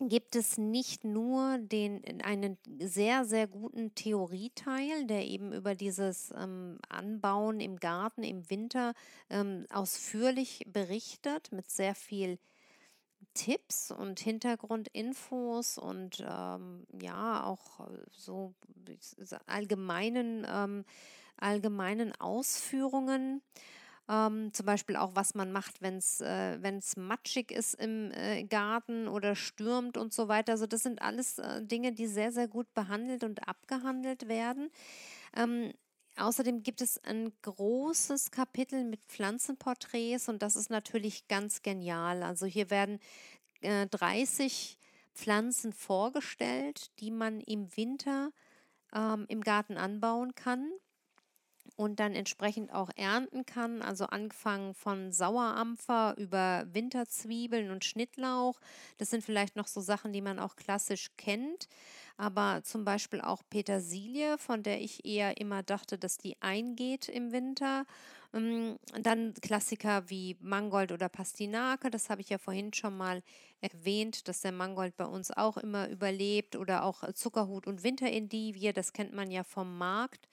[0.00, 6.78] gibt es nicht nur den, einen sehr, sehr guten Theorieteil, der eben über dieses ähm,
[6.88, 8.92] Anbauen im Garten im Winter
[9.30, 12.38] ähm, ausführlich berichtet mit sehr viel
[13.32, 18.54] Tipps und Hintergrundinfos und ähm, ja auch so
[19.46, 20.84] allgemeinen ähm,
[21.38, 23.42] allgemeinen Ausführungen.
[24.08, 26.58] Ähm, zum Beispiel auch, was man macht, wenn es äh,
[26.96, 30.52] matschig ist im äh, Garten oder stürmt und so weiter.
[30.52, 34.70] Also das sind alles äh, Dinge, die sehr, sehr gut behandelt und abgehandelt werden.
[35.36, 35.72] Ähm,
[36.18, 42.22] Außerdem gibt es ein großes Kapitel mit Pflanzenporträts und das ist natürlich ganz genial.
[42.22, 43.00] Also hier werden
[43.60, 44.78] äh, 30
[45.14, 48.30] Pflanzen vorgestellt, die man im Winter
[48.94, 50.70] ähm, im Garten anbauen kann
[51.76, 53.82] und dann entsprechend auch ernten kann.
[53.82, 58.58] Also angefangen von Sauerampfer über Winterzwiebeln und Schnittlauch.
[58.96, 61.68] Das sind vielleicht noch so Sachen, die man auch klassisch kennt.
[62.16, 67.30] Aber zum Beispiel auch Petersilie, von der ich eher immer dachte, dass die eingeht im
[67.30, 67.84] Winter.
[68.32, 73.22] Ähm, dann Klassiker wie Mangold oder Pastinake, das habe ich ja vorhin schon mal
[73.60, 78.92] erwähnt, dass der Mangold bei uns auch immer überlebt oder auch Zuckerhut und Winterendivie, das
[78.94, 80.28] kennt man ja vom Markt.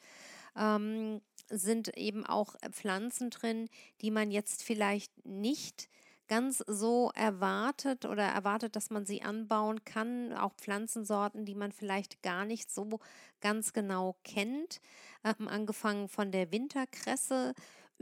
[0.56, 3.70] Ähm, sind eben auch Pflanzen drin,
[4.02, 5.90] die man jetzt vielleicht nicht
[6.28, 10.34] ganz so erwartet oder erwartet, dass man sie anbauen kann.
[10.34, 13.00] Auch Pflanzensorten, die man vielleicht gar nicht so
[13.42, 14.80] ganz genau kennt.
[15.24, 17.54] Ähm, angefangen von der Winterkresse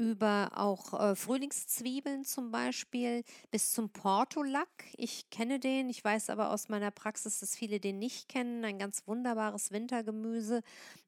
[0.02, 4.68] über auch äh, Frühlingszwiebeln zum Beispiel bis zum Portulack.
[4.98, 8.66] Ich kenne den, ich weiß aber aus meiner Praxis, dass viele den nicht kennen.
[8.66, 10.64] Ein ganz wunderbares Wintergemüse.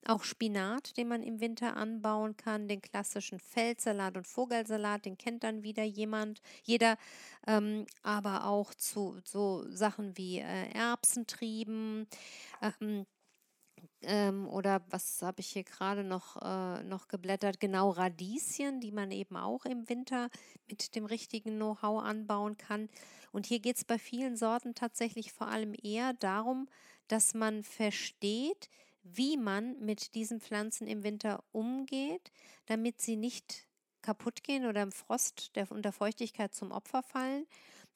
[0.06, 2.68] Auch Spinat, den man im Winter anbauen kann.
[2.68, 6.98] Den klassischen Feldsalat und Vogelsalat, den kennt dann wieder jemand, jeder.
[7.48, 12.06] Ähm, aber auch zu so Sachen wie äh, Erbsentrieben.
[12.62, 13.08] Ähm,
[14.06, 17.60] ähm, oder was habe ich hier gerade noch, äh, noch geblättert?
[17.60, 20.30] Genau, Radieschen, die man eben auch im Winter
[20.68, 22.90] mit dem richtigen Know-how anbauen kann.
[23.32, 26.68] Und hier geht es bei vielen Sorten tatsächlich vor allem eher darum,
[27.08, 28.70] dass man versteht,
[29.04, 32.32] wie man mit diesen Pflanzen im Winter umgeht,
[32.68, 33.68] damit sie nicht
[34.02, 37.46] kaputt gehen oder im Frost der, und Feuchtigkeit zum Opfer fallen,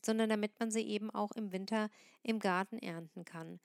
[0.03, 1.89] sondern damit man sie eben auch im Winter
[2.23, 3.59] im Garten ernten kann.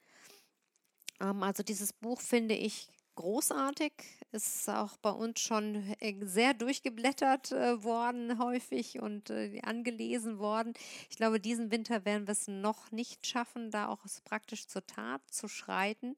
[1.19, 3.93] Ähm, also dieses Buch finde ich großartig,
[4.31, 10.73] ist auch bei uns schon äh, sehr durchgeblättert äh, worden häufig und äh, angelesen worden.
[11.09, 15.21] Ich glaube, diesen Winter werden wir es noch nicht schaffen, da auch praktisch zur Tat
[15.29, 16.15] zu schreiten.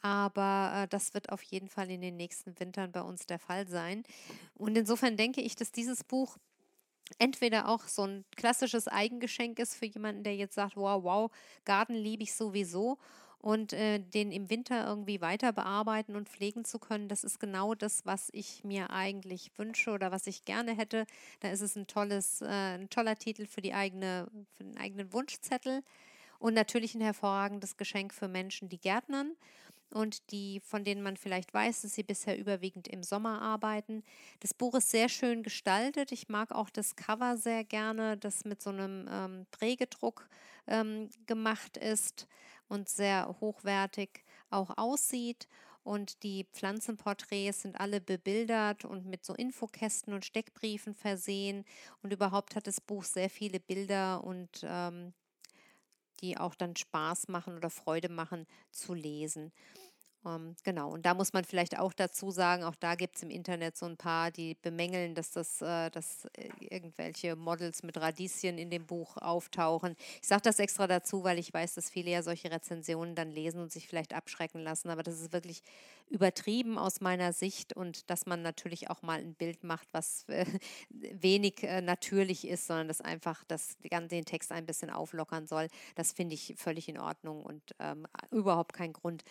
[0.00, 3.66] Aber äh, das wird auf jeden Fall in den nächsten Wintern bei uns der Fall
[3.66, 4.04] sein.
[4.54, 6.38] Und insofern denke ich, dass dieses Buch
[7.18, 11.30] entweder auch so ein klassisches Eigengeschenk ist für jemanden, der jetzt sagt, wow, wow,
[11.64, 12.98] Garten liebe ich sowieso
[13.40, 17.74] und äh, den im Winter irgendwie weiter bearbeiten und pflegen zu können, das ist genau
[17.74, 21.06] das, was ich mir eigentlich wünsche oder was ich gerne hätte.
[21.40, 25.12] Da ist es ein tolles, äh, ein toller Titel für die eigene, für den eigenen
[25.12, 25.82] Wunschzettel
[26.40, 29.32] und natürlich ein hervorragendes Geschenk für Menschen, die Gärtnern
[29.90, 34.02] und die, von denen man vielleicht weiß, dass sie bisher überwiegend im Sommer arbeiten.
[34.40, 36.12] Das Buch ist sehr schön gestaltet.
[36.12, 40.28] Ich mag auch das Cover sehr gerne, das mit so einem ähm, Prägedruck
[40.66, 42.26] ähm, gemacht ist
[42.68, 45.48] und sehr hochwertig auch aussieht.
[45.82, 51.64] Und die Pflanzenporträts sind alle bebildert und mit so Infokästen und Steckbriefen versehen.
[52.02, 55.14] Und überhaupt hat das Buch sehr viele Bilder und ähm,
[56.20, 59.52] die auch dann Spaß machen oder Freude machen zu lesen.
[60.28, 63.30] Ähm, genau, und da muss man vielleicht auch dazu sagen, auch da gibt es im
[63.30, 68.58] Internet so ein paar, die bemängeln, dass das, äh, dass äh, irgendwelche Models mit Radieschen
[68.58, 69.96] in dem Buch auftauchen.
[70.20, 73.60] Ich sage das extra dazu, weil ich weiß, dass viele ja solche Rezensionen dann lesen
[73.60, 75.62] und sich vielleicht abschrecken lassen, aber das ist wirklich
[76.10, 80.46] übertrieben aus meiner Sicht und dass man natürlich auch mal ein Bild macht, was äh,
[80.90, 85.68] wenig äh, natürlich ist, sondern das einfach das, den Text ein bisschen auflockern soll.
[85.94, 89.24] Das finde ich völlig in Ordnung und ähm, überhaupt kein Grund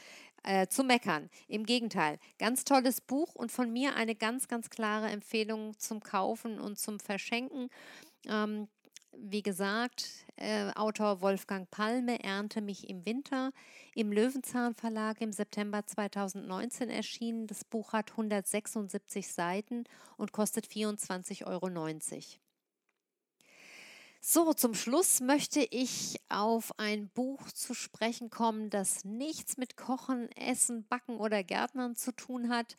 [0.47, 1.29] äh, zu meckern.
[1.47, 6.60] Im Gegenteil, ganz tolles Buch und von mir eine ganz, ganz klare Empfehlung zum Kaufen
[6.60, 7.69] und zum Verschenken.
[8.27, 8.69] Ähm,
[9.12, 13.51] wie gesagt, äh, Autor Wolfgang Palme, Ernte mich im Winter,
[13.93, 17.47] im Löwenzahn Verlag im September 2019 erschienen.
[17.47, 19.83] Das Buch hat 176 Seiten
[20.15, 21.67] und kostet 24,90 Euro.
[24.29, 30.29] So, zum Schluss möchte ich auf ein Buch zu sprechen kommen, das nichts mit Kochen,
[30.33, 32.75] Essen, Backen oder Gärtnern zu tun hat.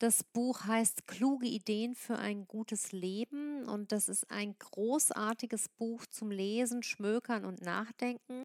[0.00, 6.06] Das Buch heißt Kluge Ideen für ein gutes Leben und das ist ein großartiges Buch
[6.06, 8.42] zum Lesen, Schmökern und Nachdenken.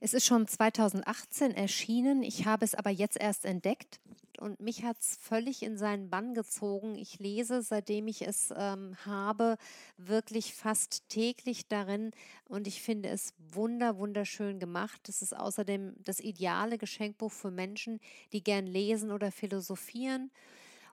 [0.00, 4.00] Es ist schon 2018 erschienen, ich habe es aber jetzt erst entdeckt
[4.42, 6.96] und mich hat es völlig in seinen Bann gezogen.
[6.96, 9.56] Ich lese, seitdem ich es ähm, habe,
[9.96, 12.10] wirklich fast täglich darin
[12.48, 15.08] und ich finde es wunder, wunderschön gemacht.
[15.08, 18.00] Es ist außerdem das ideale Geschenkbuch für Menschen,
[18.32, 20.32] die gern lesen oder philosophieren.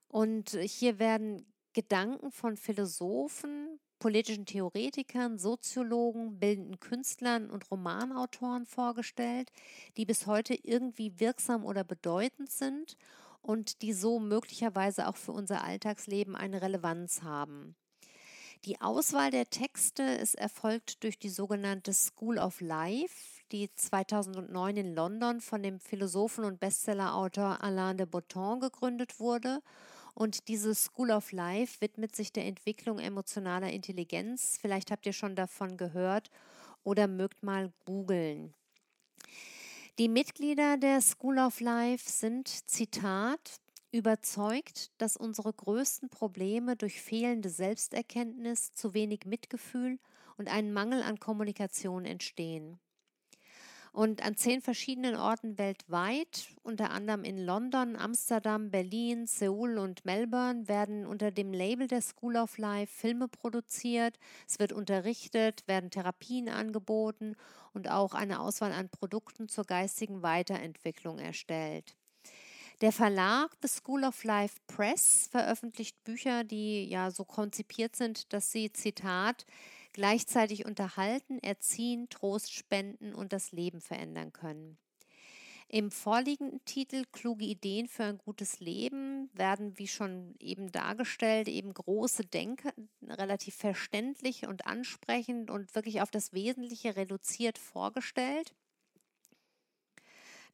[0.07, 9.51] Und hier werden Gedanken von Philosophen, politischen Theoretikern, Soziologen, bildenden Künstlern und Romanautoren vorgestellt,
[9.97, 12.95] die bis heute irgendwie wirksam oder bedeutend sind
[13.41, 17.75] und die so möglicherweise auch für unser Alltagsleben eine Relevanz haben.
[18.65, 24.95] Die Auswahl der Texte ist erfolgt durch die sogenannte School of Life, die 2009 in
[24.95, 29.61] London von dem Philosophen und Bestsellerautor Alain de Botton gegründet wurde.
[30.13, 34.57] Und diese School of Life widmet sich der Entwicklung emotionaler Intelligenz.
[34.59, 36.29] Vielleicht habt ihr schon davon gehört
[36.83, 38.53] oder mögt mal googeln.
[39.99, 43.59] Die Mitglieder der School of Life sind, Zitat,
[43.91, 49.99] überzeugt, dass unsere größten Probleme durch fehlende Selbsterkenntnis, zu wenig Mitgefühl
[50.37, 52.79] und einen Mangel an Kommunikation entstehen.
[53.91, 60.67] Und an zehn verschiedenen Orten weltweit, unter anderem in London, Amsterdam, Berlin, Seoul und Melbourne,
[60.67, 64.19] werden unter dem Label der School of Life Filme produziert.
[64.47, 67.35] Es wird unterrichtet, werden Therapien angeboten
[67.73, 71.95] und auch eine Auswahl an Produkten zur geistigen Weiterentwicklung erstellt.
[72.81, 78.53] Der Verlag The School of Life Press veröffentlicht Bücher, die ja so konzipiert sind, dass
[78.53, 79.45] sie, Zitat,
[79.99, 84.77] gleichzeitig unterhalten, erziehen, Trost spenden und das Leben verändern können.
[85.67, 91.73] Im vorliegenden Titel Kluge Ideen für ein gutes Leben werden, wie schon eben dargestellt, eben
[91.73, 92.71] große Denker
[93.09, 98.55] relativ verständlich und ansprechend und wirklich auf das Wesentliche reduziert vorgestellt.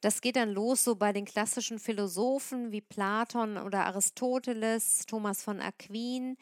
[0.01, 5.59] Das geht dann los so bei den klassischen Philosophen wie Platon oder Aristoteles, Thomas von
[5.61, 6.35] Aquin,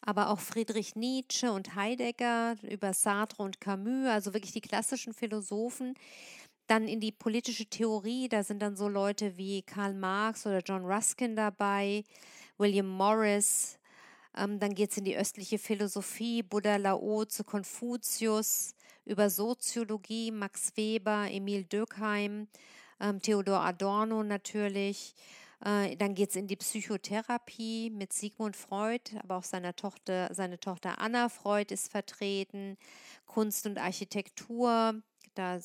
[0.00, 5.94] aber auch Friedrich Nietzsche und Heidegger, über Sartre und Camus, also wirklich die klassischen Philosophen.
[6.66, 10.84] Dann in die politische Theorie, da sind dann so Leute wie Karl Marx oder John
[10.84, 12.04] Ruskin dabei,
[12.58, 13.78] William Morris.
[14.36, 18.74] Ähm, dann geht es in die östliche Philosophie, Buddha Lao zu Konfuzius,
[19.04, 22.48] über Soziologie, Max Weber, Emil Dürkheim,
[23.00, 25.14] ähm, Theodor Adorno natürlich.
[25.64, 30.60] Äh, dann geht es in die Psychotherapie mit Sigmund Freud, aber auch seiner Tochter, seine
[30.60, 32.76] Tochter Anna Freud ist vertreten.
[33.26, 35.00] Kunst und Architektur,
[35.34, 35.58] da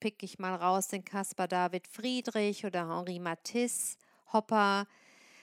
[0.00, 3.96] pick ich mal raus den Caspar David Friedrich oder Henri Matisse,
[4.32, 4.86] Hopper.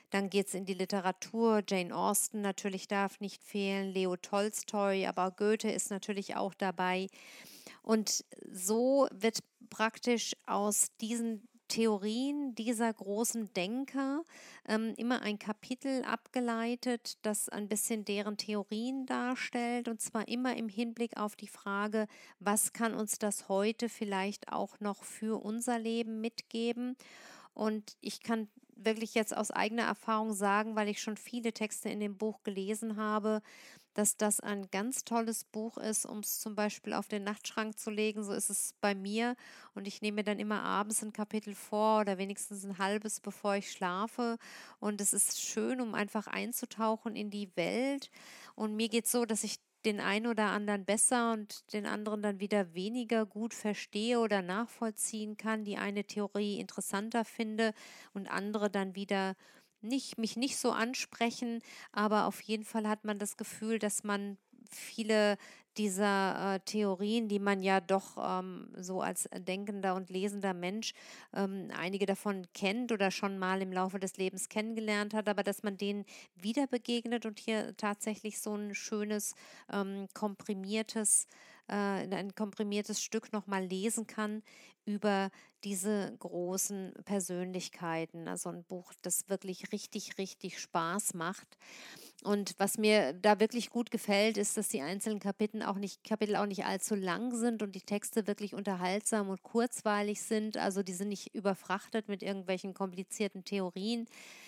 [0.09, 1.61] Dann geht es in die Literatur.
[1.67, 7.07] Jane Austen natürlich darf nicht fehlen, Leo Tolstoi, aber Goethe ist natürlich auch dabei.
[7.83, 9.39] Und so wird
[9.69, 14.25] praktisch aus diesen Theorien dieser großen Denker
[14.67, 20.67] ähm, immer ein Kapitel abgeleitet, das ein bisschen deren Theorien darstellt und zwar immer im
[20.67, 22.07] Hinblick auf die Frage,
[22.39, 26.97] was kann uns das heute vielleicht auch noch für unser Leben mitgeben.
[27.53, 31.99] Und ich kann wirklich jetzt aus eigener Erfahrung sagen, weil ich schon viele Texte in
[31.99, 33.41] dem Buch gelesen habe,
[33.99, 37.89] dass das ein ganz tolles Buch ist, um es zum Beispiel auf den Nachtschrank zu
[37.89, 38.23] legen.
[38.23, 39.35] So ist es bei mir.
[39.75, 43.69] Und ich nehme dann immer abends ein Kapitel vor oder wenigstens ein halbes, bevor ich
[43.69, 44.37] schlafe.
[44.79, 48.09] Und es ist schön, um einfach einzutauchen in die Welt.
[48.55, 52.21] Und mir geht es so, dass ich den einen oder anderen besser und den anderen
[52.21, 57.73] dann wieder weniger gut verstehe oder nachvollziehen kann, die eine Theorie interessanter finde
[58.13, 59.35] und andere dann wieder
[59.81, 61.61] nicht, mich nicht so ansprechen,
[61.91, 64.37] aber auf jeden Fall hat man das Gefühl, dass man
[64.69, 65.37] viele
[65.77, 70.93] dieser äh, Theorien, die man ja doch ähm, so als denkender und lesender Mensch
[71.33, 75.63] ähm, einige davon kennt oder schon mal im Laufe des Lebens kennengelernt hat, aber dass
[75.63, 76.05] man denen
[76.35, 79.35] wieder begegnet und hier tatsächlich so ein schönes,
[79.71, 81.27] ähm, komprimiertes,
[81.69, 84.41] ein komprimiertes Stück nochmal lesen kann
[84.85, 85.29] über
[85.63, 88.27] diese großen Persönlichkeiten.
[88.27, 91.57] Also ein Buch, das wirklich richtig, richtig Spaß macht.
[92.23, 96.35] Und was mir da wirklich gut gefällt, ist, dass die einzelnen Kapitel auch nicht, Kapitel
[96.37, 100.57] auch nicht allzu lang sind und die Texte wirklich unterhaltsam und kurzweilig sind.
[100.57, 104.07] Also die sind nicht überfrachtet mit irgendwelchen komplizierten Theorien,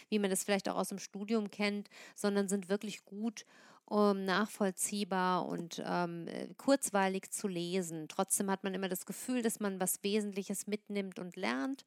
[0.09, 3.45] wie man das vielleicht auch aus dem Studium kennt, sondern sind wirklich gut
[3.91, 6.25] um, nachvollziehbar und ähm,
[6.55, 8.07] kurzweilig zu lesen.
[8.07, 11.83] Trotzdem hat man immer das Gefühl, dass man was Wesentliches mitnimmt und lernt.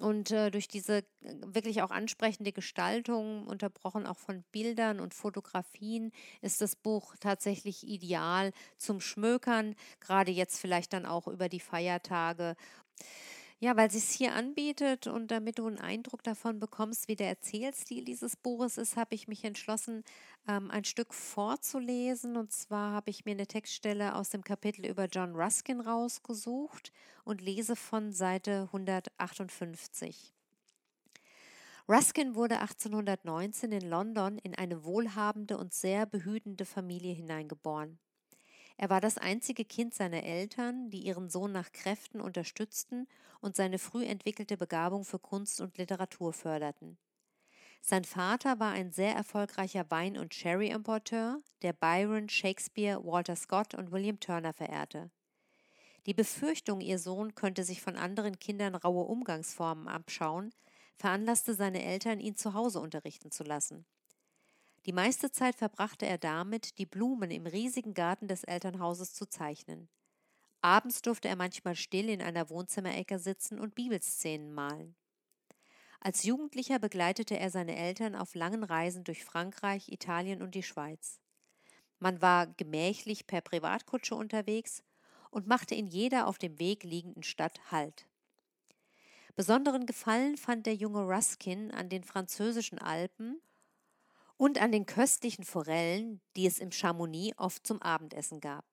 [0.00, 1.02] Und äh, durch diese äh,
[1.44, 8.52] wirklich auch ansprechende Gestaltung, unterbrochen auch von Bildern und Fotografien, ist das Buch tatsächlich ideal
[8.76, 12.54] zum Schmökern, gerade jetzt vielleicht dann auch über die Feiertage.
[13.60, 17.26] Ja, weil sie es hier anbietet und damit du einen Eindruck davon bekommst, wie der
[17.28, 20.04] Erzählstil dieses Buches ist, habe ich mich entschlossen,
[20.46, 22.36] ähm, ein Stück vorzulesen.
[22.36, 26.92] Und zwar habe ich mir eine Textstelle aus dem Kapitel über John Ruskin rausgesucht
[27.24, 30.32] und lese von Seite 158.
[31.88, 37.98] Ruskin wurde 1819 in London in eine wohlhabende und sehr behütende Familie hineingeboren.
[38.78, 43.08] Er war das einzige Kind seiner Eltern, die ihren Sohn nach Kräften unterstützten
[43.40, 46.96] und seine früh entwickelte Begabung für Kunst und Literatur förderten.
[47.80, 53.90] Sein Vater war ein sehr erfolgreicher Wein- und Sherry-Importeur, der Byron, Shakespeare, Walter Scott und
[53.90, 55.10] William Turner verehrte.
[56.06, 60.54] Die Befürchtung, ihr Sohn könnte sich von anderen Kindern raue Umgangsformen abschauen,
[60.96, 63.86] veranlasste seine Eltern, ihn zu Hause unterrichten zu lassen.
[64.88, 69.90] Die meiste Zeit verbrachte er damit, die Blumen im riesigen Garten des Elternhauses zu zeichnen.
[70.62, 74.96] Abends durfte er manchmal still in einer Wohnzimmerecke sitzen und Bibelszenen malen.
[76.00, 81.20] Als Jugendlicher begleitete er seine Eltern auf langen Reisen durch Frankreich, Italien und die Schweiz.
[81.98, 84.82] Man war gemächlich per Privatkutsche unterwegs
[85.30, 88.08] und machte in jeder auf dem Weg liegenden Stadt Halt.
[89.36, 93.42] Besonderen Gefallen fand der junge Ruskin an den französischen Alpen
[94.38, 98.64] und an den köstlichen Forellen, die es im Chamonix oft zum Abendessen gab.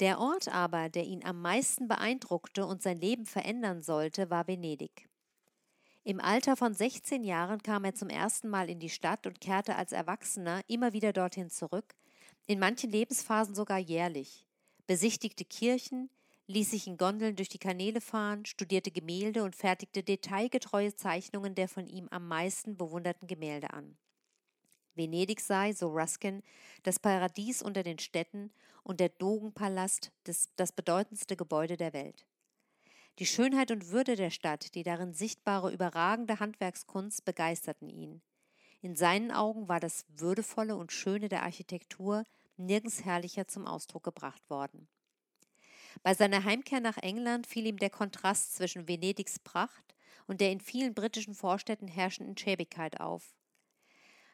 [0.00, 5.08] Der Ort aber, der ihn am meisten beeindruckte und sein Leben verändern sollte, war Venedig.
[6.02, 9.76] Im Alter von 16 Jahren kam er zum ersten Mal in die Stadt und kehrte
[9.76, 11.94] als Erwachsener immer wieder dorthin zurück,
[12.46, 14.46] in manchen Lebensphasen sogar jährlich,
[14.86, 16.10] besichtigte Kirchen,
[16.46, 21.68] ließ sich in Gondeln durch die Kanäle fahren, studierte Gemälde und fertigte detailgetreue Zeichnungen der
[21.68, 23.96] von ihm am meisten bewunderten Gemälde an.
[24.94, 26.42] Venedig sei, so Ruskin,
[26.82, 32.26] das Paradies unter den Städten und der Dogenpalast des, das bedeutendste Gebäude der Welt.
[33.18, 38.22] Die Schönheit und Würde der Stadt, die darin sichtbare überragende Handwerkskunst begeisterten ihn.
[38.82, 42.24] In seinen Augen war das Würdevolle und Schöne der Architektur
[42.56, 44.88] nirgends herrlicher zum Ausdruck gebracht worden.
[46.02, 49.94] Bei seiner Heimkehr nach England fiel ihm der Kontrast zwischen Venedigs Pracht
[50.26, 53.34] und der in vielen britischen Vorstädten herrschenden Schäbigkeit auf.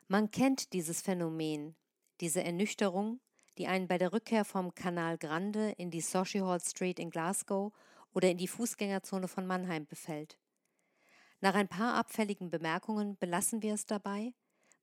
[0.09, 1.77] Man kennt dieses Phänomen,
[2.21, 3.21] diese Ernüchterung,
[3.59, 7.73] die einen bei der Rückkehr vom Kanal Grande in die Hall Street in Glasgow
[8.13, 10.39] oder in die Fußgängerzone von Mannheim befällt.
[11.41, 14.35] Nach ein paar abfälligen Bemerkungen belassen wir es dabei,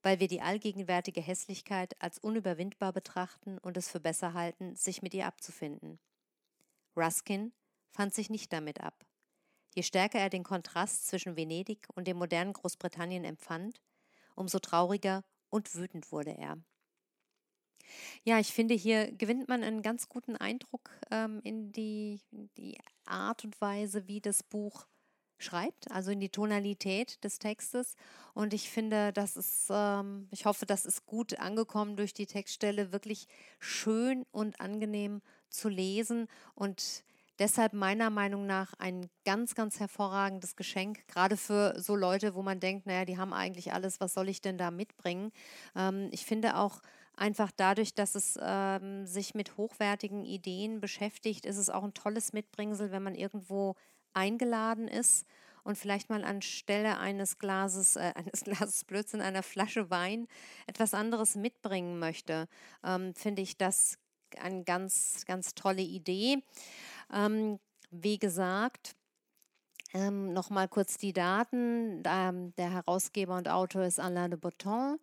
[0.02, 5.14] weil wir die allgegenwärtige Hässlichkeit als unüberwindbar betrachten und es für besser halten, sich mit
[5.14, 5.98] ihr abzufinden.
[6.96, 7.52] Ruskin
[7.90, 9.06] fand sich nicht damit ab.
[9.74, 13.80] Je stärker er den Kontrast zwischen Venedig und dem modernen Großbritannien empfand,
[14.34, 16.58] umso trauriger und wütend wurde er.
[18.24, 22.78] Ja, ich finde, hier gewinnt man einen ganz guten Eindruck ähm, in, die, in die
[23.04, 24.86] Art und Weise, wie das Buch
[25.38, 27.94] schreibt, also in die Tonalität des Textes.
[28.34, 32.92] Und ich finde, das ist, ähm, ich hoffe, das ist gut angekommen durch die Textstelle,
[32.92, 33.28] wirklich
[33.60, 37.04] schön und angenehm zu lesen und
[37.38, 42.60] deshalb meiner Meinung nach ein ganz, ganz hervorragendes Geschenk, gerade für so Leute, wo man
[42.60, 45.32] denkt, naja, die haben eigentlich alles, was soll ich denn da mitbringen?
[45.76, 46.80] Ähm, ich finde auch,
[47.18, 52.32] einfach dadurch, dass es ähm, sich mit hochwertigen Ideen beschäftigt, ist es auch ein tolles
[52.32, 53.74] Mitbringsel, wenn man irgendwo
[54.14, 55.26] eingeladen ist
[55.64, 60.26] und vielleicht mal anstelle eines Glases, äh, eines Glases Blödsinn, einer Flasche Wein
[60.66, 62.48] etwas anderes mitbringen möchte,
[62.84, 63.98] ähm, finde ich das
[64.40, 66.42] eine ganz, ganz tolle Idee.
[67.12, 67.58] Ähm,
[67.90, 68.94] wie gesagt,
[69.94, 72.02] ähm, Nochmal kurz die Daten.
[72.04, 74.98] Ähm, der Herausgeber und Autor ist Alain de Botton.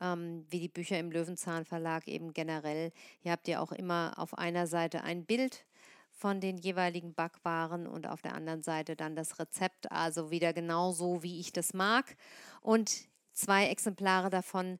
[0.00, 2.92] ähm, wie die Bücher im Löwenzahn Verlag eben generell.
[3.20, 5.64] Hier habt ihr auch immer auf einer Seite ein Bild
[6.10, 11.22] von den jeweiligen Backwaren und auf der anderen Seite dann das Rezept, also wieder genauso,
[11.22, 12.16] wie ich das mag.
[12.60, 14.78] Und zwei Exemplare davon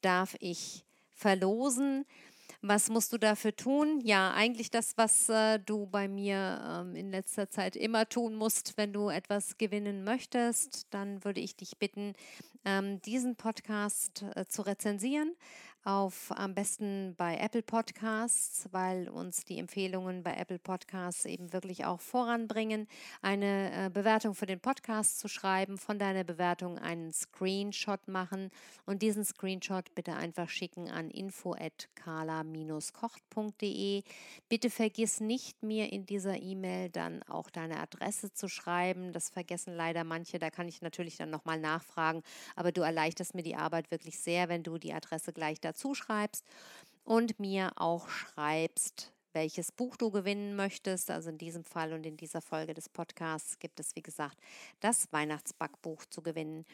[0.00, 0.84] darf ich
[1.14, 2.04] verlosen.
[2.60, 4.00] Was musst du dafür tun?
[4.04, 8.76] Ja, eigentlich das, was äh, du bei mir ähm, in letzter Zeit immer tun musst,
[8.76, 10.86] wenn du etwas gewinnen möchtest.
[10.90, 12.14] Dann würde ich dich bitten,
[12.64, 15.34] ähm, diesen Podcast äh, zu rezensieren
[15.84, 21.84] auf am besten bei Apple Podcasts, weil uns die Empfehlungen bei Apple Podcasts eben wirklich
[21.84, 22.86] auch voranbringen,
[23.20, 28.52] eine äh, Bewertung für den Podcast zu schreiben, von deiner Bewertung einen Screenshot machen
[28.86, 34.02] und diesen Screenshot bitte einfach schicken an info@kala-kocht.de.
[34.48, 39.12] Bitte vergiss nicht mir in dieser E-Mail dann auch deine Adresse zu schreiben.
[39.12, 42.22] Das vergessen leider manche, da kann ich natürlich dann nochmal nachfragen,
[42.54, 45.94] aber du erleichterst mir die Arbeit wirklich sehr, wenn du die Adresse gleich da dazu
[45.94, 46.44] schreibst
[47.04, 51.10] und mir auch schreibst, welches Buch du gewinnen möchtest.
[51.10, 54.38] Also in diesem Fall und in dieser Folge des Podcasts gibt es, wie gesagt,
[54.80, 56.66] das Weihnachtsbackbuch zu gewinnen.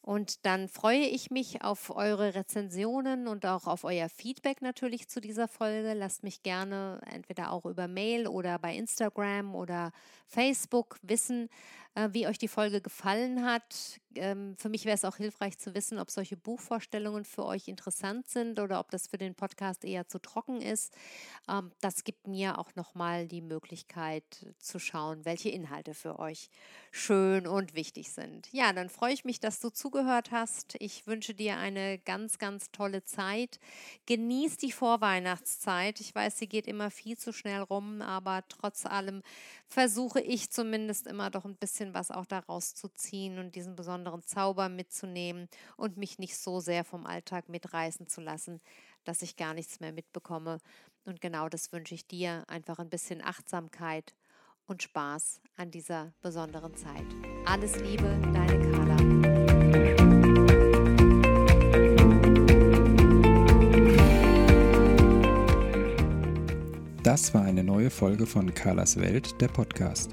[0.00, 5.20] Und dann freue ich mich auf eure Rezensionen und auch auf euer Feedback natürlich zu
[5.20, 5.94] dieser Folge.
[5.94, 9.92] Lasst mich gerne entweder auch über Mail oder bei Instagram oder
[10.26, 11.48] Facebook wissen,
[11.94, 14.00] äh, wie euch die Folge gefallen hat.
[14.14, 18.28] Ähm, für mich wäre es auch hilfreich zu wissen, ob solche Buchvorstellungen für euch interessant
[18.28, 20.94] sind oder ob das für den Podcast eher zu trocken ist.
[21.48, 24.24] Ähm, das gibt mir auch nochmal die Möglichkeit
[24.58, 26.50] zu schauen, welche Inhalte für euch
[26.90, 28.48] schön und wichtig sind.
[28.52, 30.76] Ja, dann freue ich mich, dass du zugehört hast.
[30.78, 33.58] Ich wünsche dir eine ganz, ganz tolle Zeit.
[34.06, 36.00] Genieß die Vorweihnachtszeit.
[36.00, 39.22] Ich weiß, sie geht immer viel zu schnell rum, aber trotz allem
[39.68, 43.74] versuche ich zumindest immer doch ein bisschen bisschen was auch daraus zu ziehen und diesen
[43.74, 48.60] besonderen Zauber mitzunehmen und mich nicht so sehr vom Alltag mitreißen zu lassen,
[49.04, 50.58] dass ich gar nichts mehr mitbekomme.
[51.04, 54.14] Und genau das wünsche ich dir, einfach ein bisschen Achtsamkeit
[54.66, 57.04] und Spaß an dieser besonderen Zeit.
[57.46, 58.96] Alles Liebe, deine Carla.
[67.02, 70.12] Das war eine neue Folge von Carlas Welt, der Podcast.